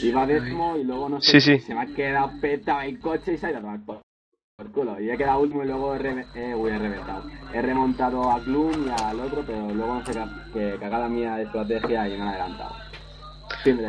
Iba 0.08 0.26
décimo 0.26 0.76
y 0.76 0.84
luego, 0.84 1.08
no 1.08 1.20
sé, 1.20 1.40
sí. 1.40 1.58
se 1.60 1.74
me 1.74 1.80
ha 1.82 1.86
quedado 1.86 2.30
petado 2.40 2.80
el 2.80 2.98
coche 2.98 3.34
y 3.34 3.36
se 3.36 3.46
ha 3.46 3.50
ido 3.50 3.58
a 3.58 3.62
tomar 3.62 3.80
por, 3.84 4.00
por 4.56 4.72
culo. 4.72 5.00
Y 5.00 5.10
he 5.10 5.16
quedado 5.16 5.40
último 5.40 5.62
y 5.62 5.66
luego 5.66 5.94
he, 5.94 5.98
re- 5.98 6.26
eh, 6.34 6.54
uy, 6.54 6.70
he 6.70 6.78
reventado. 6.78 7.22
He 7.52 7.62
remontado 7.62 8.30
a 8.30 8.40
Gloom 8.40 8.86
y 8.86 9.02
al 9.02 9.20
otro, 9.20 9.44
pero 9.46 9.68
luego 9.74 9.94
no 9.94 10.06
sé 10.06 10.18
qué, 10.52 10.76
cagada 10.80 11.08
mía 11.08 11.36
de 11.36 11.42
estrategia 11.44 12.08
y 12.08 12.12
me 12.12 12.22
han 12.22 12.28
adelantado. 12.28 12.74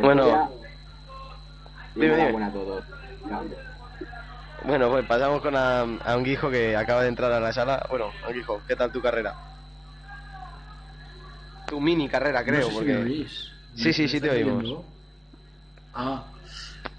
Bueno, 0.02 0.24
dime, 1.94 2.06
dime. 2.06 2.14
enhorabuena 2.14 2.46
a 2.48 2.52
todos. 2.52 2.84
Bueno, 4.64 4.90
pues 4.90 5.04
pasamos 5.06 5.40
con 5.42 5.56
a, 5.56 5.80
a 5.80 6.16
un 6.16 6.22
guijo 6.22 6.50
que 6.50 6.76
acaba 6.76 7.02
de 7.02 7.08
entrar 7.08 7.32
a 7.32 7.40
la 7.40 7.52
sala. 7.52 7.84
Bueno, 7.90 8.12
Anguijo, 8.26 8.62
¿qué 8.66 8.76
tal 8.76 8.92
tu 8.92 9.02
carrera? 9.02 9.34
Tu 11.66 11.80
mini 11.80 12.08
carrera, 12.08 12.44
creo, 12.44 12.60
no 12.60 12.66
sé 12.66 12.70
si 12.70 12.76
porque... 12.76 12.92
me 12.92 13.02
oís. 13.04 13.52
Sí, 13.74 13.86
¿Me 13.86 13.92
sí, 13.92 14.08
sí 14.08 14.20
te 14.20 14.30
oímos. 14.30 14.84
Ah, 15.94 16.24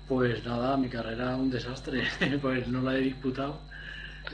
pues 0.08 0.44
nada, 0.44 0.76
mi 0.78 0.90
carrera 0.90 1.36
un 1.36 1.50
desastre, 1.50 2.04
pues 2.42 2.68
no 2.68 2.82
la 2.82 2.96
he 2.96 3.02
disputado. 3.02 3.60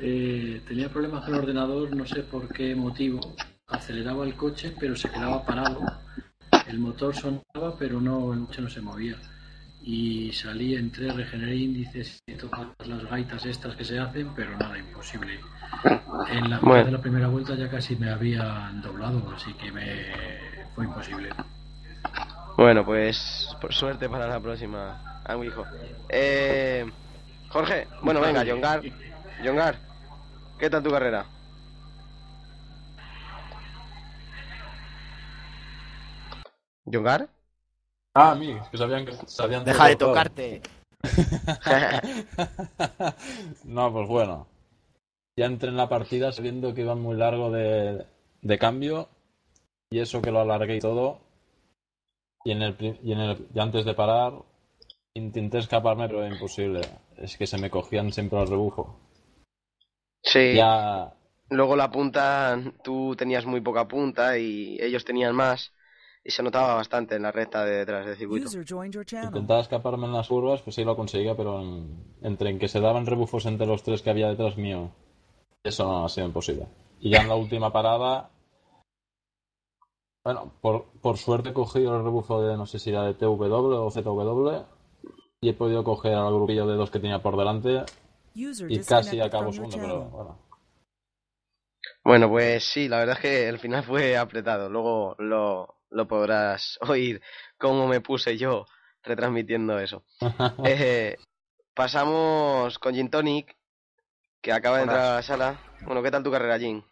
Eh, 0.02 0.62
tenía 0.68 0.89
problemas 0.89 1.26
con 1.26 1.34
el 1.36 1.42
ordenador, 1.42 1.96
no 1.96 2.06
sé 2.06 2.24
por 2.24 2.48
qué 2.50 2.76
motivo. 2.76 3.36
Aceleraba 3.68 4.26
el 4.26 4.36
coche, 4.36 4.74
pero 4.80 4.96
se 4.96 5.10
quedaba 5.10 5.44
parado. 5.46 5.82
El 6.68 6.80
motor 6.80 7.15
sonaba, 7.15 7.78
pero 7.78 8.02
no, 8.02 8.34
el 8.34 8.46
coche 8.46 8.62
no 8.62 8.70
se 8.70 8.82
movía. 8.82 9.18
Y 9.91 10.32
salí, 10.34 10.75
entré, 10.75 11.12
regeneré 11.12 11.56
índices 11.56 12.21
y 12.28 12.36
todas 12.36 12.67
las 12.86 13.10
gaitas 13.10 13.43
estas 13.43 13.75
que 13.75 13.84
se 13.84 13.97
hacen, 13.97 14.30
pero 14.36 14.56
nada, 14.56 14.78
imposible. 14.78 15.39
En 16.30 16.47
la, 16.47 16.60
Bueno. 16.60 16.86
de 16.86 16.91
la 16.91 17.02
primera 17.02 17.28
vuelta 17.28 17.56
ya 17.56 17.67
casi 17.71 17.95
me 17.95 18.12
habían 18.12 18.84
doblado, 18.84 19.34
así 19.36 19.52
que 19.56 19.71
me 19.71 20.06
fue 20.75 20.86
imposible. 20.86 21.30
Bueno, 22.56 22.86
pues 22.86 23.49
por 23.60 23.73
suerte 23.73 24.08
para 24.08 24.28
la 24.28 24.39
próxima, 24.39 25.21
Anguijo. 25.25 25.65
Eh, 26.08 26.86
Jorge, 27.49 27.88
bueno, 28.04 28.21
venga, 28.21 28.43
Yongar. 28.43 28.84
Yongar, 29.43 29.75
¿qué 30.60 30.69
tal 30.69 30.84
tu 30.84 30.91
carrera? 30.91 31.25
¿Yongar? 36.86 37.28
Ah, 38.13 38.32
a 38.32 38.36
mí, 38.36 38.56
que 38.72 38.78
sabían 38.78 39.06
que 39.06 39.13
sabían 39.28 39.63
Deja 39.63 39.88
de 39.88 39.95
todo. 39.95 39.95
tocarte. 39.95 40.62
no, 43.63 43.91
pues 43.93 44.08
bueno. 44.08 44.48
Ya 45.38 45.45
entré 45.48 45.69
en 45.69 45.78
la 45.78 45.89
partida 45.89 46.32
sabiendo 46.34 46.74
que 46.74 46.82
iban 46.82 47.02
muy 47.02 47.15
largo 47.17 47.52
de, 47.52 48.06
de 48.41 48.60
cambio. 48.60 49.10
Y 49.91 50.00
eso 50.00 50.22
que 50.22 50.32
lo 50.32 50.39
alargué 50.41 50.78
y 50.78 50.82
todo. 50.82 51.19
Y 52.43 52.52
en 52.52 52.62
el, 52.63 52.76
y 53.02 53.13
en 53.13 53.19
el 53.22 53.48
y 53.56 53.60
antes 53.62 53.86
de 53.86 53.93
parar 53.93 54.34
intenté 55.13 55.58
escaparme, 55.60 56.08
pero 56.08 56.24
era 56.24 56.34
imposible. 56.34 56.82
Es 57.17 57.36
que 57.38 57.45
se 57.48 57.58
me 57.58 57.69
cogían 57.69 58.13
siempre 58.13 58.39
al 58.39 58.48
rebufo. 58.48 58.98
Sí. 60.24 60.39
Ya 60.52 61.13
Luego 61.50 61.76
la 61.76 61.89
punta, 61.91 62.58
tú 62.84 63.15
tenías 63.17 63.45
muy 63.45 63.62
poca 63.62 63.88
punta 63.88 64.38
y 64.38 64.78
ellos 64.82 65.04
tenían 65.06 65.36
más. 65.36 65.74
Y 66.24 66.32
se 66.32 66.44
notaba 66.44 66.76
bastante 66.76 67.16
en 67.16 67.24
la 67.24 67.32
recta 67.32 67.64
de 67.66 67.78
detrás 67.78 68.06
del 68.06 68.16
circuito. 68.18 68.50
Intentaba 69.26 69.60
escaparme 69.62 70.06
en 70.06 70.14
las 70.14 70.28
curvas, 70.28 70.62
pues 70.62 70.76
sí 70.76 70.84
lo 70.84 70.96
conseguía, 70.96 71.36
pero 71.36 71.60
en- 71.62 72.04
entre 72.22 72.50
en 72.50 72.60
que 72.60 72.68
se 72.68 72.80
daban 72.80 73.06
rebufos 73.06 73.46
entre 73.46 73.68
los 73.68 73.84
tres 73.84 74.02
que 74.02 74.10
había 74.10 74.28
detrás 74.30 74.58
mío, 74.58 74.92
eso 75.64 75.84
no 75.86 76.06
ha 76.06 76.10
sido 76.10 76.28
imposible. 76.28 76.68
Y 77.00 77.10
ya 77.10 77.22
en 77.22 77.28
la 77.30 77.36
última 77.36 77.72
parada, 77.72 78.30
bueno, 80.24 80.52
por, 80.62 80.86
por 81.02 81.18
suerte 81.18 81.50
he 81.50 81.54
cogido 81.54 81.96
el 81.98 82.04
rebufo 82.04 82.42
de 82.42 82.56
no 82.58 82.66
sé 82.66 82.80
si 82.80 82.90
era 82.92 83.04
de 83.04 83.14
TW 83.14 83.86
o 83.86 83.90
ZW 83.92 84.66
y 85.42 85.50
he 85.50 85.54
podido 85.54 85.84
coger 85.84 86.14
al 86.16 86.34
grupillo 86.34 86.68
de 86.68 86.76
dos 86.76 86.92
que 86.92 87.00
tenía 87.00 87.22
por 87.22 87.38
delante 87.38 87.84
y 88.68 88.76
casi 88.90 89.20
acabo 89.22 89.52
segundo, 89.54 89.78
pero 89.82 90.10
bueno. 90.10 90.40
Bueno, 92.04 92.30
pues 92.30 92.64
sí, 92.66 92.88
la 92.90 93.00
verdad 93.00 93.16
es 93.16 93.22
que 93.22 93.48
el 93.48 93.60
final 93.60 93.84
fue 93.84 94.18
apretado. 94.18 94.70
Luego 94.70 95.16
lo, 95.20 95.76
lo 95.89 96.08
podrás 96.08 96.78
oír 96.88 97.21
cómo 97.58 97.88
me 97.88 98.02
puse 98.02 98.38
yo 98.38 98.65
retransmitiendo 99.04 99.80
eso. 99.80 100.04
Eh, 100.65 101.17
pasamos 101.73 102.78
con 102.80 102.93
Gin 102.93 103.10
Tonic, 103.10 103.56
que 104.41 104.52
acaba 104.52 104.78
de 104.78 104.84
entrar 104.84 105.02
a 105.02 105.15
la 105.15 105.21
sala. 105.21 105.60
Bueno, 105.82 106.04
¿qué 106.04 106.12
tal 106.12 106.23
tu 106.23 106.32
carrera, 106.32 106.60
Gin? 106.60 106.84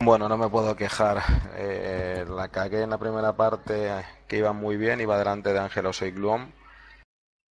Bueno, 0.00 0.28
no 0.28 0.36
me 0.36 0.48
puedo 0.48 0.74
quejar. 0.74 1.22
Eh, 1.54 2.24
la 2.28 2.48
cagué 2.48 2.82
en 2.82 2.90
la 2.90 2.98
primera 2.98 3.36
parte 3.36 4.04
que 4.26 4.38
iba 4.38 4.52
muy 4.52 4.76
bien, 4.76 5.00
iba 5.00 5.16
delante 5.16 5.52
de 5.52 5.60
Angeloso 5.60 6.04
y 6.06 6.10
Gloom, 6.10 6.50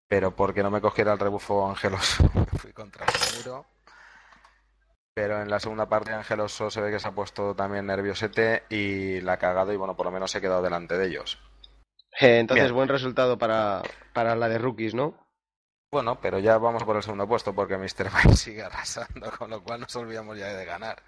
pero 0.09 0.35
porque 0.35 0.63
no 0.65 0.71
me 0.71 0.81
cogiera 0.81 1.13
el 1.13 1.21
rebufo 1.21 1.69
Angeloso, 1.69 2.29
fui 2.59 2.73
contra 2.73 3.07
el 3.07 3.39
muro. 3.39 3.67
Pero 5.21 5.43
en 5.43 5.51
la 5.51 5.61
segunda 5.61 5.87
parte 5.87 6.15
Angeloso 6.15 6.71
se 6.71 6.81
ve 6.81 6.91
que 6.91 6.99
se 6.99 7.07
ha 7.07 7.13
puesto 7.13 7.55
también 7.55 7.85
nerviosete 7.85 8.63
y 8.71 9.21
la 9.21 9.35
ha 9.35 9.37
cagado 9.37 9.71
y 9.71 9.77
bueno, 9.77 9.95
por 9.95 10.07
lo 10.07 10.13
menos 10.13 10.35
he 10.35 10.41
quedado 10.41 10.63
delante 10.63 10.97
de 10.97 11.09
ellos. 11.09 11.39
Eh, 12.19 12.39
entonces, 12.39 12.65
Bien. 12.65 12.75
buen 12.75 12.89
resultado 12.89 13.37
para, 13.37 13.83
para 14.15 14.35
la 14.35 14.49
de 14.49 14.57
rookies, 14.57 14.95
¿no? 14.95 15.15
Bueno, 15.93 16.19
pero 16.23 16.39
ya 16.39 16.57
vamos 16.57 16.85
por 16.85 16.97
el 16.97 17.03
segundo 17.03 17.29
puesto 17.29 17.55
porque 17.55 17.77
Mr. 17.77 18.11
Mike 18.15 18.33
sigue 18.37 18.63
arrasando, 18.63 19.31
con 19.37 19.51
lo 19.51 19.63
cual 19.63 19.81
nos 19.81 19.95
olvidamos 19.97 20.39
ya 20.39 20.55
de 20.55 20.65
ganar. 20.65 21.03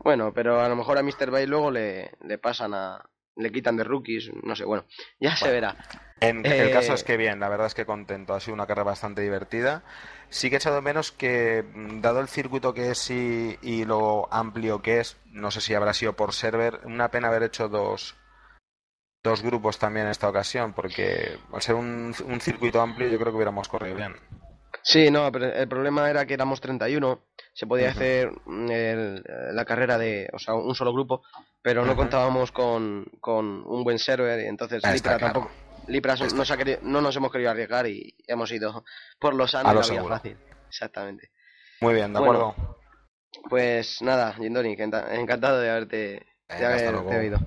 Bueno, 0.00 0.34
pero 0.34 0.60
a 0.60 0.68
lo 0.68 0.76
mejor 0.76 0.98
a 0.98 1.02
Mr. 1.02 1.30
Bay 1.30 1.46
luego 1.46 1.70
le, 1.70 2.10
le 2.20 2.36
pasan 2.36 2.74
a... 2.74 3.02
le 3.36 3.50
quitan 3.50 3.78
de 3.78 3.84
rookies, 3.84 4.30
no 4.42 4.54
sé, 4.54 4.66
bueno, 4.66 4.84
ya 5.18 5.34
se 5.34 5.50
verá. 5.50 5.78
En 6.20 6.44
Eh, 6.44 6.60
el 6.66 6.72
caso 6.72 6.92
es 6.92 7.04
que 7.04 7.16
bien, 7.16 7.40
la 7.40 7.48
verdad 7.48 7.68
es 7.68 7.74
que 7.74 7.86
contento, 7.86 8.34
ha 8.34 8.40
sido 8.40 8.52
una 8.54 8.66
carrera 8.66 8.84
bastante 8.84 9.22
divertida. 9.22 9.82
Sí 10.30 10.48
que 10.48 10.56
he 10.56 10.58
echado 10.58 10.76
de 10.76 10.82
menos 10.82 11.10
que, 11.12 11.64
mm, 11.74 12.00
dado 12.00 12.20
el 12.20 12.28
circuito 12.28 12.72
que 12.72 12.90
es 12.92 13.10
y, 13.10 13.58
y 13.62 13.84
lo 13.84 14.32
amplio 14.32 14.80
que 14.80 15.00
es, 15.00 15.16
no 15.26 15.50
sé 15.50 15.60
si 15.60 15.74
habrá 15.74 15.92
sido 15.92 16.14
por 16.14 16.32
server, 16.32 16.80
una 16.84 17.10
pena 17.10 17.28
haber 17.28 17.42
hecho 17.42 17.68
dos, 17.68 18.14
dos 19.22 19.42
grupos 19.42 19.78
también 19.78 20.06
en 20.06 20.12
esta 20.12 20.28
ocasión, 20.28 20.72
porque 20.72 21.36
al 21.52 21.62
ser 21.62 21.74
un, 21.74 22.14
un 22.24 22.40
circuito 22.40 22.80
amplio 22.80 23.08
yo 23.08 23.18
creo 23.18 23.32
que 23.32 23.36
hubiéramos 23.36 23.68
corrido 23.68 23.96
bien. 23.96 24.14
Sí, 24.82 25.10
no, 25.10 25.30
pero 25.30 25.46
el 25.52 25.68
problema 25.68 26.08
era 26.08 26.24
que 26.24 26.34
éramos 26.34 26.60
31, 26.60 27.20
se 27.52 27.66
podía 27.66 27.90
hacer 27.90 28.30
mm, 28.46 28.70
el- 28.70 29.24
la 29.52 29.64
carrera 29.64 29.98
de, 29.98 30.28
o 30.32 30.38
sea, 30.38 30.54
un 30.54 30.74
solo 30.74 30.92
grupo, 30.92 31.22
pero 31.60 31.84
no 31.84 31.94
contábamos 31.96 32.50
con, 32.52 33.04
con 33.20 33.62
un 33.66 33.84
buen 33.84 33.98
server, 33.98 34.40
y 34.40 34.46
entonces 34.46 34.82
claro. 35.02 35.18
tampoco, 35.26 35.50
Lipras 35.90 36.20
Está 36.20 36.36
nos 36.36 36.50
ha 36.50 36.56
querido- 36.56 36.78
no 36.82 37.00
nos 37.00 37.14
hemos 37.16 37.30
querido 37.32 37.50
arriesgar 37.50 37.86
y 37.86 38.14
hemos 38.26 38.50
ido 38.52 38.84
por 39.18 39.34
lo 39.34 39.46
sano 39.46 39.68
A 39.68 39.74
lo 39.74 39.80
la 39.80 39.86
fácil. 40.08 40.36
Exactamente. 40.68 41.30
Muy 41.80 41.94
bien, 41.94 42.12
de 42.12 42.20
Bueno, 42.20 42.48
acuerdo. 42.50 42.76
Pues 43.48 44.02
nada, 44.02 44.34
enta- 44.84 45.12
encantado 45.14 45.60
de 45.60 45.70
haberte, 45.70 46.26
de 46.48 46.64
haberte 46.66 47.18
oído. 47.18 47.38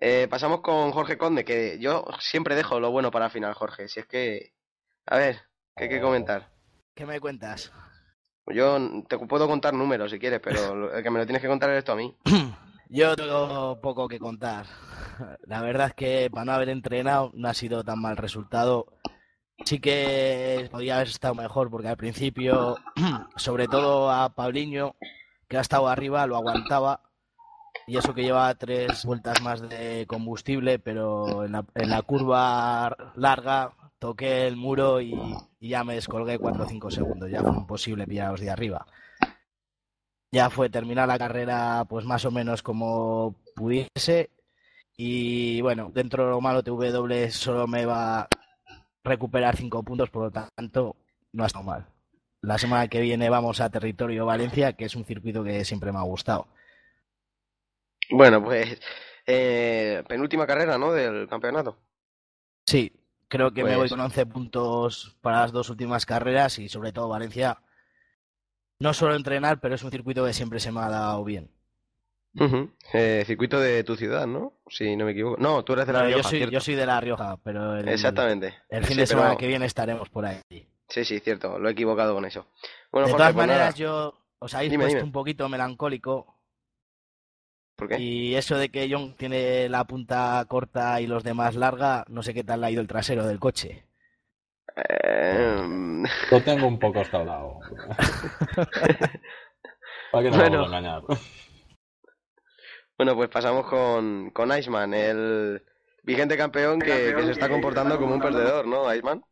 Eh, 0.00 0.28
pasamos 0.30 0.60
con 0.60 0.92
Jorge 0.92 1.18
Conde, 1.18 1.44
que 1.44 1.78
yo 1.80 2.04
siempre 2.20 2.54
dejo 2.54 2.78
lo 2.80 2.90
bueno 2.90 3.10
para 3.10 3.26
el 3.26 3.30
final, 3.32 3.54
Jorge. 3.54 3.88
Si 3.88 3.98
es 4.00 4.06
que... 4.06 4.52
A 5.06 5.16
ver, 5.18 5.40
¿qué 5.76 5.84
hay 5.84 5.90
que 5.90 6.00
comentar? 6.00 6.50
¿Qué 6.94 7.04
me 7.04 7.20
cuentas? 7.20 7.72
Yo 8.46 8.78
te 9.08 9.18
puedo 9.18 9.46
contar 9.48 9.74
números 9.74 10.10
si 10.10 10.18
quieres, 10.18 10.40
pero 10.40 10.92
el 10.96 11.02
que 11.02 11.10
me 11.10 11.18
lo 11.18 11.26
tienes 11.26 11.42
que 11.42 11.48
contar 11.48 11.70
eres 11.70 11.84
tú 11.84 11.92
a 11.92 11.96
mí. 11.96 12.16
Yo 12.90 13.14
tengo 13.16 13.78
poco 13.82 14.08
que 14.08 14.18
contar. 14.18 14.64
La 15.46 15.60
verdad 15.60 15.88
es 15.88 15.94
que 15.94 16.30
para 16.30 16.44
no 16.46 16.52
haber 16.52 16.70
entrenado 16.70 17.30
no 17.34 17.48
ha 17.48 17.54
sido 17.54 17.84
tan 17.84 18.00
mal 18.00 18.16
resultado. 18.16 18.86
Sí 19.64 19.78
que 19.80 20.68
podría 20.70 20.96
haber 20.96 21.08
estado 21.08 21.34
mejor 21.34 21.70
porque 21.70 21.88
al 21.88 21.96
principio, 21.96 22.76
sobre 23.36 23.66
todo 23.66 24.10
a 24.10 24.30
Paulinho, 24.34 24.96
que 25.48 25.58
ha 25.58 25.60
estado 25.60 25.88
arriba, 25.88 26.26
lo 26.26 26.36
aguantaba. 26.36 27.02
Y 27.86 27.96
eso 27.98 28.14
que 28.14 28.22
lleva 28.22 28.54
tres 28.54 29.04
vueltas 29.04 29.42
más 29.42 29.60
de 29.68 30.06
combustible, 30.06 30.78
pero 30.78 31.44
en 31.44 31.52
la, 31.52 31.64
en 31.74 31.90
la 31.90 32.02
curva 32.02 32.96
larga 33.16 33.72
toqué 33.98 34.46
el 34.46 34.56
muro 34.56 35.00
y, 35.00 35.14
y 35.60 35.70
ya 35.70 35.84
me 35.84 35.94
descolgué 35.94 36.38
4 36.38 36.64
o 36.64 36.68
5 36.68 36.90
segundos. 36.90 37.30
Ya 37.30 37.42
fue 37.42 37.56
imposible 37.56 38.06
pillaros 38.06 38.40
de 38.40 38.50
arriba 38.50 38.86
ya 40.32 40.50
fue 40.50 40.68
terminar 40.68 41.08
la 41.08 41.18
carrera 41.18 41.84
pues 41.88 42.04
más 42.04 42.24
o 42.24 42.30
menos 42.30 42.62
como 42.62 43.34
pudiese 43.54 44.30
y 44.96 45.60
bueno, 45.62 45.90
dentro 45.94 46.24
de 46.24 46.30
lo 46.30 46.40
malo 46.40 46.62
TW 46.62 47.30
solo 47.30 47.66
me 47.66 47.86
va 47.86 48.20
a 48.22 48.28
recuperar 49.04 49.56
cinco 49.56 49.82
puntos, 49.82 50.10
por 50.10 50.24
lo 50.24 50.30
tanto 50.30 50.96
no 51.32 51.44
ha 51.44 51.46
estado 51.46 51.64
mal. 51.64 51.86
La 52.42 52.58
semana 52.58 52.88
que 52.88 53.00
viene 53.00 53.30
vamos 53.30 53.60
a 53.60 53.70
Territorio 53.70 54.26
Valencia, 54.26 54.72
que 54.74 54.84
es 54.84 54.94
un 54.96 55.04
circuito 55.04 55.42
que 55.44 55.64
siempre 55.64 55.92
me 55.92 55.98
ha 55.98 56.02
gustado. 56.02 56.48
Bueno, 58.10 58.42
pues... 58.42 58.80
eh, 59.26 60.02
penúltima 60.08 60.46
carrera, 60.46 60.78
¿no? 60.78 60.92
Del 60.92 61.28
campeonato. 61.28 61.76
Sí, 62.66 62.92
creo 63.28 63.52
que 63.52 63.62
me 63.64 63.70
voy 63.70 63.80
Pues- 63.88 63.90
con 63.92 64.00
11 64.00 64.26
puntos 64.26 65.16
para 65.20 65.40
las 65.42 65.52
dos 65.52 65.70
últimas 65.70 66.06
carreras 66.06 66.58
y 66.58 66.68
sobre 66.68 66.92
todo 66.92 67.08
Valencia. 67.08 67.58
No 68.80 68.94
suelo 68.94 69.16
entrenar, 69.16 69.60
pero 69.60 69.74
es 69.74 69.82
un 69.82 69.90
circuito 69.90 70.24
que 70.24 70.32
siempre 70.32 70.60
se 70.60 70.70
me 70.70 70.80
ha 70.80 70.88
dado 70.88 71.24
bien. 71.24 71.50
Eh, 72.92 73.24
circuito 73.26 73.58
de 73.58 73.82
tu 73.82 73.96
ciudad, 73.96 74.26
¿no? 74.26 74.52
Si 74.68 74.94
no 74.96 75.04
me 75.04 75.10
equivoco. 75.12 75.36
No, 75.40 75.64
tú 75.64 75.72
eres 75.72 75.86
de 75.88 75.92
La 75.92 76.00
yo, 76.02 76.06
Rioja, 76.16 76.28
soy, 76.28 76.38
¿cierto? 76.38 76.52
yo 76.52 76.60
soy 76.60 76.74
de 76.76 76.86
La 76.86 77.00
Rioja, 77.00 77.36
pero 77.42 77.76
el, 77.76 77.88
Exactamente. 77.88 78.54
el 78.68 78.84
fin 78.84 78.94
Sí, 78.94 79.00
de 79.00 79.06
semana 79.06 79.28
pero- 79.30 79.38
que 79.38 79.46
viene 79.48 79.66
estaremos 79.66 80.08
por 80.08 80.24
ahí. 80.26 80.40
Sí, 80.88 81.04
sí, 81.04 81.18
cierto. 81.20 81.58
Lo 81.58 81.68
he 81.68 81.72
equivocado 81.72 82.14
con 82.14 82.24
eso. 82.24 82.46
Bueno, 82.92 83.06
de 83.08 83.12
Jorge, 83.12 83.16
todas 83.24 83.34
pues 83.34 83.46
nada. 83.46 83.58
maneras, 83.58 83.74
yo 83.74 84.14
os 84.38 84.54
habéis 84.54 84.70
Dime, 84.70 84.84
puesto 84.84 84.98
dime. 84.98 85.06
un 85.06 85.12
poquito 85.12 85.48
melancólico 85.48 86.36
¿Por 87.74 87.88
qué? 87.88 87.98
y 87.98 88.34
eso 88.36 88.56
de 88.56 88.68
que 88.70 88.88
John 88.90 89.14
tiene 89.16 89.68
la 89.68 89.84
punta 89.84 90.44
corta 90.48 91.00
y 91.00 91.06
los 91.08 91.24
demás 91.24 91.56
larga, 91.56 92.04
no 92.08 92.22
sé 92.22 92.32
qué 92.34 92.44
tal 92.44 92.60
le 92.60 92.66
ha 92.68 92.70
ido 92.70 92.80
el 92.80 92.86
trasero 92.88 93.26
del 93.26 93.40
coche. 93.40 93.84
Eh, 94.88 96.02
Lo 96.30 96.40
tengo 96.42 96.66
un 96.66 96.78
poco 96.78 97.00
escaldado. 97.00 97.60
¿Para 100.10 100.24
qué 100.24 100.30
nos 100.30 100.38
Bueno. 100.38 100.58
vamos 100.58 100.72
a 100.72 100.78
engañar? 100.78 101.02
Bueno, 102.96 103.14
pues 103.14 103.28
pasamos 103.28 103.66
con, 103.66 104.30
con 104.30 104.56
Iceman, 104.56 104.92
el 104.94 105.62
vigente 106.02 106.36
campeón 106.36 106.80
que, 106.80 107.14
que 107.14 107.22
se 107.24 107.32
está 107.32 107.48
comportando 107.48 107.98
como 107.98 108.14
un 108.14 108.20
perdedor, 108.20 108.66
¿no, 108.66 108.92
Iceman? 108.92 109.22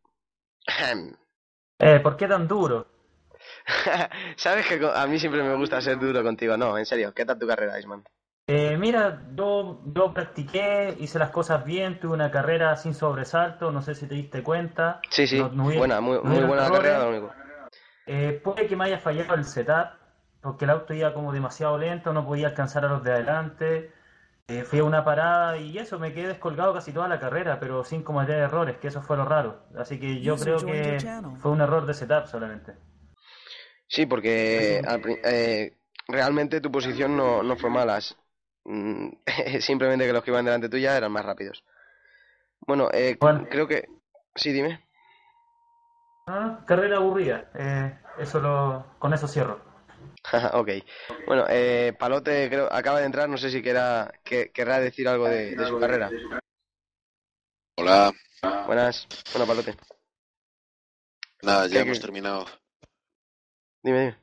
Eh, 1.79 2.01
¿Por 2.01 2.17
qué 2.17 2.29
tan 2.29 2.47
duro? 2.47 2.87
Sabes 4.37 4.67
que 4.67 4.81
a 4.95 5.07
mí 5.07 5.19
siempre 5.19 5.43
me 5.43 5.55
gusta 5.57 5.81
ser 5.81 5.99
duro 5.99 6.23
contigo. 6.23 6.57
No, 6.57 6.79
en 6.79 6.87
serio, 6.87 7.13
¿qué 7.15 7.25
tal 7.25 7.39
tu 7.39 7.47
carrera, 7.47 7.79
Iceman? 7.79 8.05
Eh, 8.49 8.77
mira, 8.79 9.23
yo, 9.35 9.81
yo 9.87 10.15
practiqué, 10.15 10.97
hice 11.01 11.19
las 11.19 11.31
cosas 11.31 11.65
bien, 11.65 11.99
tuve 11.99 12.15
una 12.15 12.31
carrera 12.31 12.77
sin 12.77 12.95
sobresalto, 12.95 13.73
no 13.73 13.83
sé 13.83 13.95
si 13.97 14.07
te 14.07 14.15
diste 14.15 14.43
cuenta. 14.45 15.01
Sí, 15.11 15.27
sí, 15.27 15.39
No- 15.39 15.49
no 15.49 15.65
hubiera- 15.67 15.81
buena, 15.81 16.01
muy, 16.01 16.15
no 16.17 16.23
muy 16.23 16.31
hubieron 16.31 16.49
buena 16.49 16.65
errores. 16.67 16.83
carrera, 16.83 17.05
lo 17.05 17.11
único. 17.11 17.35
Eh, 18.07 18.41
puede 18.45 18.69
que 18.69 18.77
me 18.77 18.85
haya 18.85 18.99
fallado 18.99 19.35
el 19.35 19.45
setup, 19.45 19.89
porque 20.41 20.65
el 20.65 20.71
auto 20.71 20.95
iba 20.95 21.13
como 21.13 21.33
demasiado 21.33 21.77
lento, 21.77 22.13
no 22.13 22.25
podía 22.25 22.49
alcanzar 22.49 22.85
a 22.85 22.89
los 22.89 23.03
de 23.03 23.13
adelante. 23.13 23.91
Eh, 24.49 24.63
fui 24.63 24.79
a 24.79 24.85
una 24.85 25.05
parada 25.05 25.57
y 25.57 25.77
eso, 25.77 25.99
me 25.99 26.13
quedé 26.13 26.29
descolgado 26.29 26.73
casi 26.73 26.93
toda 26.93 27.09
la 27.09 27.19
carrera, 27.19 27.59
pero 27.59 27.83
sin 27.83 28.05
cometer 28.05 28.37
errores, 28.39 28.77
que 28.79 28.87
eso 28.89 29.03
fue 29.03 29.17
lo 29.17 29.25
raro. 29.25 29.59
Así 29.77 29.99
que 29.99 30.21
yo 30.21 30.37
creo 30.37 30.59
que 30.59 30.99
fue 31.41 31.51
un 31.51 31.61
error 31.63 31.85
de 31.85 31.95
setup 31.95 32.27
solamente. 32.27 32.75
Sí, 33.89 34.07
porque 34.07 34.81
al 34.87 35.03
eh, 35.25 35.73
realmente 36.07 36.61
tu 36.61 36.71
posición 36.71 37.17
no, 37.17 37.43
no 37.43 37.57
fue 37.57 37.71
mala. 37.71 37.99
Mm, 38.67 39.11
Simplemente 39.61 40.07
que 40.07 40.13
los 40.13 40.23
que 40.25 40.31
iban 40.31 40.45
delante 40.45 40.69
tuya 40.69 40.97
eran 40.97 41.13
más 41.13 41.25
rápidos. 41.25 41.65
Bueno, 42.61 42.89
eh, 42.93 43.17
Bueno. 43.21 43.47
creo 43.49 43.67
que... 43.69 43.89
Sí, 44.35 44.53
dime. 44.53 44.85
Ah, 46.27 46.65
carrera 46.67 46.97
aburrida, 46.97 47.51
eh, 47.55 47.99
eso 48.19 48.41
lo, 48.41 48.97
con 48.99 49.15
eso 49.15 49.29
cierro. 49.29 49.61
ok. 50.53 50.69
Bueno, 51.27 51.47
eh, 51.49 51.95
Palote 51.97 52.49
creo 52.49 52.69
acaba 52.73 52.99
de 52.99 53.07
entrar, 53.07 53.29
no 53.29 53.39
sé 53.39 53.49
si 53.51 53.63
querrá, 53.63 54.13
que, 54.25 54.51
querrá 54.51 54.81
decir 54.81 55.07
algo 55.09 55.27
de, 55.27 55.55
de 55.55 55.67
su 55.67 55.79
carrera. 55.79 56.11
Hola, 57.77 58.13
Buenas. 58.67 59.07
Bueno, 59.33 59.47
Palote. 59.47 59.77
nada, 61.43 61.69
¿Qué- 61.69 61.75
ya 61.75 61.81
hemos 61.83 62.01
terminado. 62.01 62.47
Dime, 63.83 64.01
dime. 64.01 64.17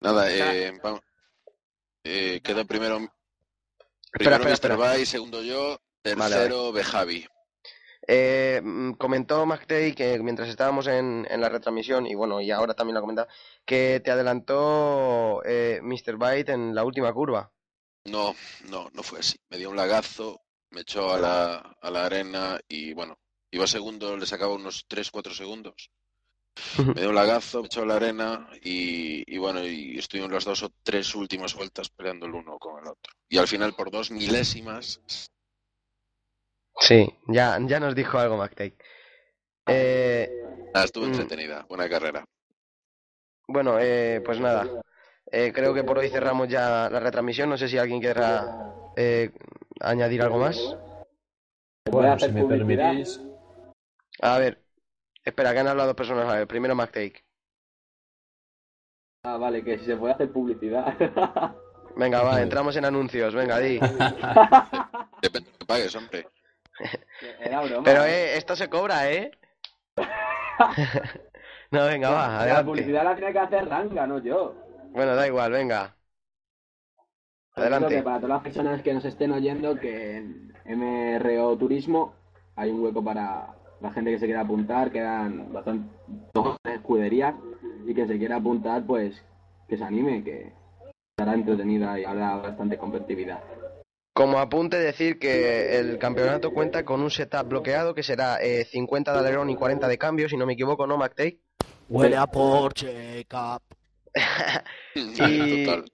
Nada, 0.00 0.32
eh, 0.32 0.72
vamos. 0.82 1.02
Eh, 2.04 2.40
queda 2.42 2.64
primero, 2.64 2.98
primero 4.10 4.36
espera, 4.36 4.38
Mr. 4.38 4.52
espera. 4.52 4.76
Bai, 4.76 5.06
segundo 5.06 5.42
yo, 5.42 5.80
tercero 6.02 6.72
Bejavi. 6.72 7.26
Eh, 8.08 8.60
mm, 8.62 8.92
comentó 8.94 9.46
McTay 9.46 9.94
que 9.94 10.18
mientras 10.18 10.48
estábamos 10.48 10.88
en, 10.88 11.26
en 11.30 11.40
la 11.40 11.48
retransmisión, 11.48 12.06
y 12.06 12.14
bueno, 12.14 12.40
y 12.40 12.50
ahora 12.50 12.74
también 12.74 12.94
lo 12.94 12.98
ha 12.98 13.02
comentado, 13.02 13.28
que 13.64 14.00
te 14.04 14.10
adelantó 14.10 15.42
eh, 15.44 15.80
Mr. 15.82 16.16
Byte 16.16 16.50
en 16.50 16.74
la 16.74 16.84
última 16.84 17.12
curva. 17.12 17.52
No, 18.04 18.34
no, 18.68 18.90
no 18.92 19.02
fue 19.04 19.20
así. 19.20 19.36
Me 19.50 19.58
dio 19.58 19.70
un 19.70 19.76
lagazo, 19.76 20.40
me 20.70 20.80
echó 20.80 21.12
a 21.12 21.18
la, 21.18 21.76
a 21.80 21.90
la 21.90 22.06
arena 22.06 22.58
y 22.68 22.92
bueno, 22.94 23.16
iba 23.52 23.66
segundo, 23.68 24.16
le 24.16 24.26
sacaba 24.26 24.54
unos 24.54 24.88
3-4 24.88 25.32
segundos. 25.32 25.90
Me 26.94 27.00
dio 27.00 27.08
un 27.08 27.14
lagazo, 27.14 27.60
me 27.60 27.66
echó 27.66 27.84
la 27.84 27.96
arena 27.96 28.48
y, 28.62 29.24
y 29.34 29.38
bueno, 29.38 29.64
y 29.64 29.98
estuvimos 29.98 30.30
las 30.32 30.44
dos 30.44 30.62
o 30.62 30.70
tres 30.82 31.14
últimas 31.14 31.54
vueltas 31.54 31.88
peleando 31.90 32.26
el 32.26 32.34
uno 32.34 32.58
con 32.58 32.82
el 32.82 32.88
otro. 32.90 33.12
Y 33.28 33.38
al 33.38 33.48
final 33.48 33.74
por 33.74 33.90
dos 33.90 34.10
milésimas 34.10 35.00
Sí, 36.78 37.08
ya, 37.28 37.58
ya 37.62 37.78
nos 37.78 37.94
dijo 37.94 38.18
algo 38.18 38.36
McTay. 38.36 38.74
Eh, 39.66 40.28
nada, 40.74 40.84
estuvo 40.84 41.04
Mm. 41.06 41.12
entretenida, 41.12 41.64
buena 41.68 41.88
carrera. 41.88 42.24
bueno, 43.46 43.78
eh, 43.78 44.20
pues 44.24 44.40
nada. 44.40 44.82
Eh, 45.30 45.52
creo 45.54 45.72
que 45.72 45.84
por 45.84 45.98
hoy 45.98 46.08
cerramos 46.08 46.48
ya 46.48 46.88
la 46.90 47.00
retransmisión. 47.00 47.48
No 47.48 47.56
sé 47.56 47.68
si 47.68 47.78
alguien 47.78 48.00
querrá 48.00 48.50
eh, 48.96 49.30
añadir 49.80 50.22
algo 50.22 50.38
más. 50.38 50.76
Bueno, 51.90 52.18
si 52.18 52.32
me 52.32 52.44
permitís, 52.44 53.20
A 54.20 54.38
ver, 54.38 54.61
espera, 55.24 55.52
que 55.52 55.58
han 55.60 55.68
hablado 55.68 55.88
dos 55.88 55.96
personas. 55.96 56.28
A 56.28 56.36
ver, 56.36 56.46
primero 56.46 56.74
McTay. 56.74 57.12
Ah, 59.24 59.36
vale, 59.36 59.62
que 59.62 59.78
si 59.78 59.84
se 59.84 59.96
puede 59.96 60.14
hacer 60.14 60.32
publicidad. 60.32 60.94
Venga, 61.96 62.22
va, 62.22 62.40
entramos 62.40 62.74
en 62.76 62.84
anuncios. 62.86 63.34
Venga, 63.34 63.58
di. 63.58 63.78
Depende 65.22 65.48
de 65.48 65.52
lo 65.52 65.58
que 65.58 65.66
pagues, 65.66 65.94
hombre. 65.94 66.26
Era 67.38 67.60
broma. 67.60 67.84
Pero 67.84 68.04
eh, 68.04 68.36
esto 68.36 68.56
se 68.56 68.68
cobra, 68.68 69.10
¿eh? 69.12 69.30
no, 71.70 71.84
venga, 71.86 72.10
va, 72.10 72.28
La 72.28 72.40
adelante. 72.40 72.64
publicidad 72.64 73.04
la 73.04 73.14
tiene 73.14 73.32
que 73.32 73.38
hacer 73.38 73.68
Ranga, 73.68 74.06
no 74.06 74.18
yo. 74.20 74.54
Bueno, 74.90 75.14
da 75.14 75.26
igual, 75.26 75.52
venga. 75.52 75.94
Creo 77.54 77.68
que 77.68 77.74
Adelante. 77.74 78.02
para 78.02 78.16
todas 78.16 78.30
las 78.30 78.42
personas 78.42 78.82
que 78.82 78.94
nos 78.94 79.04
estén 79.04 79.30
oyendo, 79.32 79.78
que 79.78 80.16
en 80.16 80.52
MRO 80.64 81.56
Turismo 81.58 82.14
hay 82.56 82.70
un 82.70 82.82
hueco 82.82 83.04
para 83.04 83.54
la 83.82 83.92
gente 83.92 84.12
que 84.12 84.18
se 84.18 84.26
quiera 84.26 84.42
apuntar, 84.42 84.92
quedan 84.92 85.52
bastante 85.52 85.88
dos 86.32 86.56
escuderías 86.64 87.34
y 87.86 87.94
que 87.94 88.06
se 88.06 88.16
quiera 88.18 88.36
apuntar, 88.36 88.86
pues 88.86 89.20
que 89.68 89.76
se 89.76 89.84
anime, 89.84 90.22
que 90.22 90.52
estará 91.10 91.34
entretenida 91.34 91.98
y 91.98 92.04
habrá 92.04 92.36
bastante 92.36 92.78
competitividad. 92.78 93.40
Como 94.14 94.38
apunte 94.38 94.78
decir 94.78 95.18
que 95.18 95.78
el 95.78 95.98
campeonato 95.98 96.52
cuenta 96.52 96.84
con 96.84 97.00
un 97.00 97.10
setup 97.10 97.48
bloqueado 97.48 97.94
que 97.94 98.02
será 98.02 98.36
eh, 98.42 98.66
50 98.66 99.12
de 99.12 99.18
alerón 99.18 99.50
y 99.50 99.56
40 99.56 99.88
de 99.88 99.98
cambio, 99.98 100.28
si 100.28 100.36
no 100.36 100.46
me 100.46 100.52
equivoco, 100.52 100.86
¿no, 100.86 100.98
McTay? 100.98 101.40
Huele 101.88 102.16
a 102.16 102.26
Porsche, 102.26 103.24
Cap. 103.26 103.62
Y- 104.94 105.64
Total. 105.64 105.84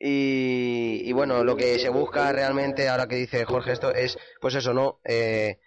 Y, 0.00 1.02
y 1.06 1.12
bueno, 1.12 1.42
lo 1.42 1.56
que 1.56 1.78
se 1.80 1.88
busca 1.88 2.30
realmente, 2.30 2.88
ahora 2.88 3.08
que 3.08 3.16
dice 3.16 3.44
Jorge 3.44 3.72
esto, 3.72 3.92
es 3.92 4.16
pues 4.40 4.54
eso, 4.54 4.72
¿no? 4.72 5.00
Eh, 5.04 5.58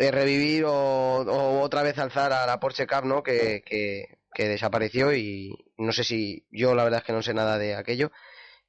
eh, 0.00 0.10
revivir 0.10 0.64
o, 0.64 0.70
o 0.72 1.60
otra 1.60 1.82
vez 1.82 1.98
alzar 1.98 2.32
a 2.32 2.46
la 2.46 2.58
Porsche 2.58 2.86
Cup, 2.86 3.04
¿no? 3.04 3.22
Que, 3.22 3.62
que, 3.64 4.18
que 4.32 4.48
desapareció 4.48 5.14
y 5.14 5.54
no 5.76 5.92
sé 5.92 6.04
si 6.04 6.46
yo 6.50 6.74
la 6.74 6.84
verdad 6.84 7.00
es 7.00 7.04
que 7.04 7.12
no 7.12 7.22
sé 7.22 7.34
nada 7.34 7.58
de 7.58 7.74
aquello. 7.74 8.10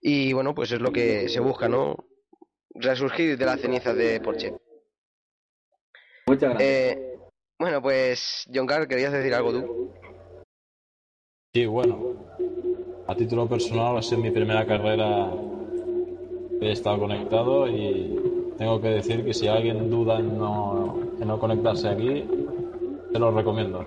Y 0.02 0.34
bueno, 0.34 0.54
pues 0.54 0.72
es 0.72 0.82
lo 0.82 0.92
que 0.92 1.30
se 1.30 1.40
busca, 1.40 1.70
¿no? 1.70 1.96
Resurgir 2.74 3.38
de 3.38 3.46
las 3.46 3.62
cenizas 3.62 3.96
de 3.96 4.20
Porsche. 4.20 4.54
Muchas 6.28 6.50
gracias. 6.50 6.70
Eh, 6.70 7.18
bueno, 7.60 7.82
pues 7.82 8.46
John 8.54 8.68
Carr, 8.68 8.88
¿querías 8.88 9.14
decir 9.14 9.34
algo 9.34 9.52
tú? 9.52 9.94
Sí, 11.54 11.66
bueno. 11.66 12.16
A 13.08 13.16
título 13.16 13.48
personal, 13.48 13.98
ha 13.98 14.02
sido 14.02 14.22
mi 14.22 14.32
primera 14.32 14.66
carrera 14.66 15.32
que 16.60 16.66
he 16.66 16.72
estado 16.72 17.00
conectado 17.00 17.68
y 17.68 18.31
tengo 18.62 18.80
que 18.80 18.89
decir 18.89 19.26
que 19.26 19.34
si 19.34 19.47
alguien 19.47 19.89
duda 19.89 20.20
en 20.20 20.38
no, 20.38 20.95
en 21.20 21.28
no 21.28 21.39
conectarse 21.39 21.89
aquí, 21.89 22.28
te 23.12 23.18
lo 23.18 23.32
recomiendo. 23.32 23.84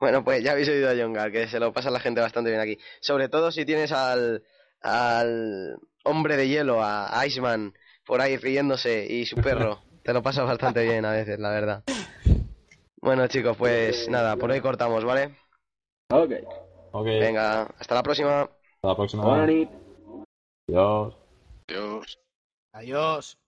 Bueno, 0.00 0.24
pues 0.24 0.42
ya 0.42 0.52
habéis 0.52 0.68
oído 0.68 0.90
a 0.90 0.94
John 0.98 1.14
Carr, 1.14 1.30
que 1.30 1.46
se 1.46 1.60
lo 1.60 1.72
pasa 1.72 1.88
la 1.88 2.00
gente 2.00 2.20
bastante 2.20 2.50
bien 2.50 2.60
aquí. 2.60 2.78
Sobre 3.00 3.28
todo 3.28 3.52
si 3.52 3.64
tienes 3.64 3.92
al, 3.92 4.42
al 4.80 5.78
hombre 6.02 6.36
de 6.36 6.48
hielo, 6.48 6.82
a 6.82 7.24
Iceman, 7.24 7.72
por 8.04 8.20
ahí 8.20 8.36
riéndose 8.38 9.06
y 9.08 9.24
su 9.24 9.36
perro. 9.36 9.78
Te 10.02 10.12
lo 10.12 10.20
pasas 10.20 10.46
bastante 10.46 10.82
bien 10.82 11.04
a 11.04 11.12
veces, 11.12 11.38
la 11.38 11.50
verdad. 11.50 11.84
Bueno, 13.00 13.28
chicos, 13.28 13.56
pues 13.56 14.08
nada, 14.08 14.34
por 14.36 14.50
hoy 14.50 14.60
cortamos, 14.60 15.04
¿vale? 15.04 15.36
Ok. 16.10 16.32
Ok, 16.90 17.04
Venga, 17.06 17.72
hasta 17.78 17.94
la 17.94 18.02
próxima. 18.02 18.40
hasta 18.40 18.88
la 18.88 18.96
próxima. 18.96 19.44
Adiós. 19.44 21.14
Dios. 21.68 22.18
Adiós. 22.72 23.38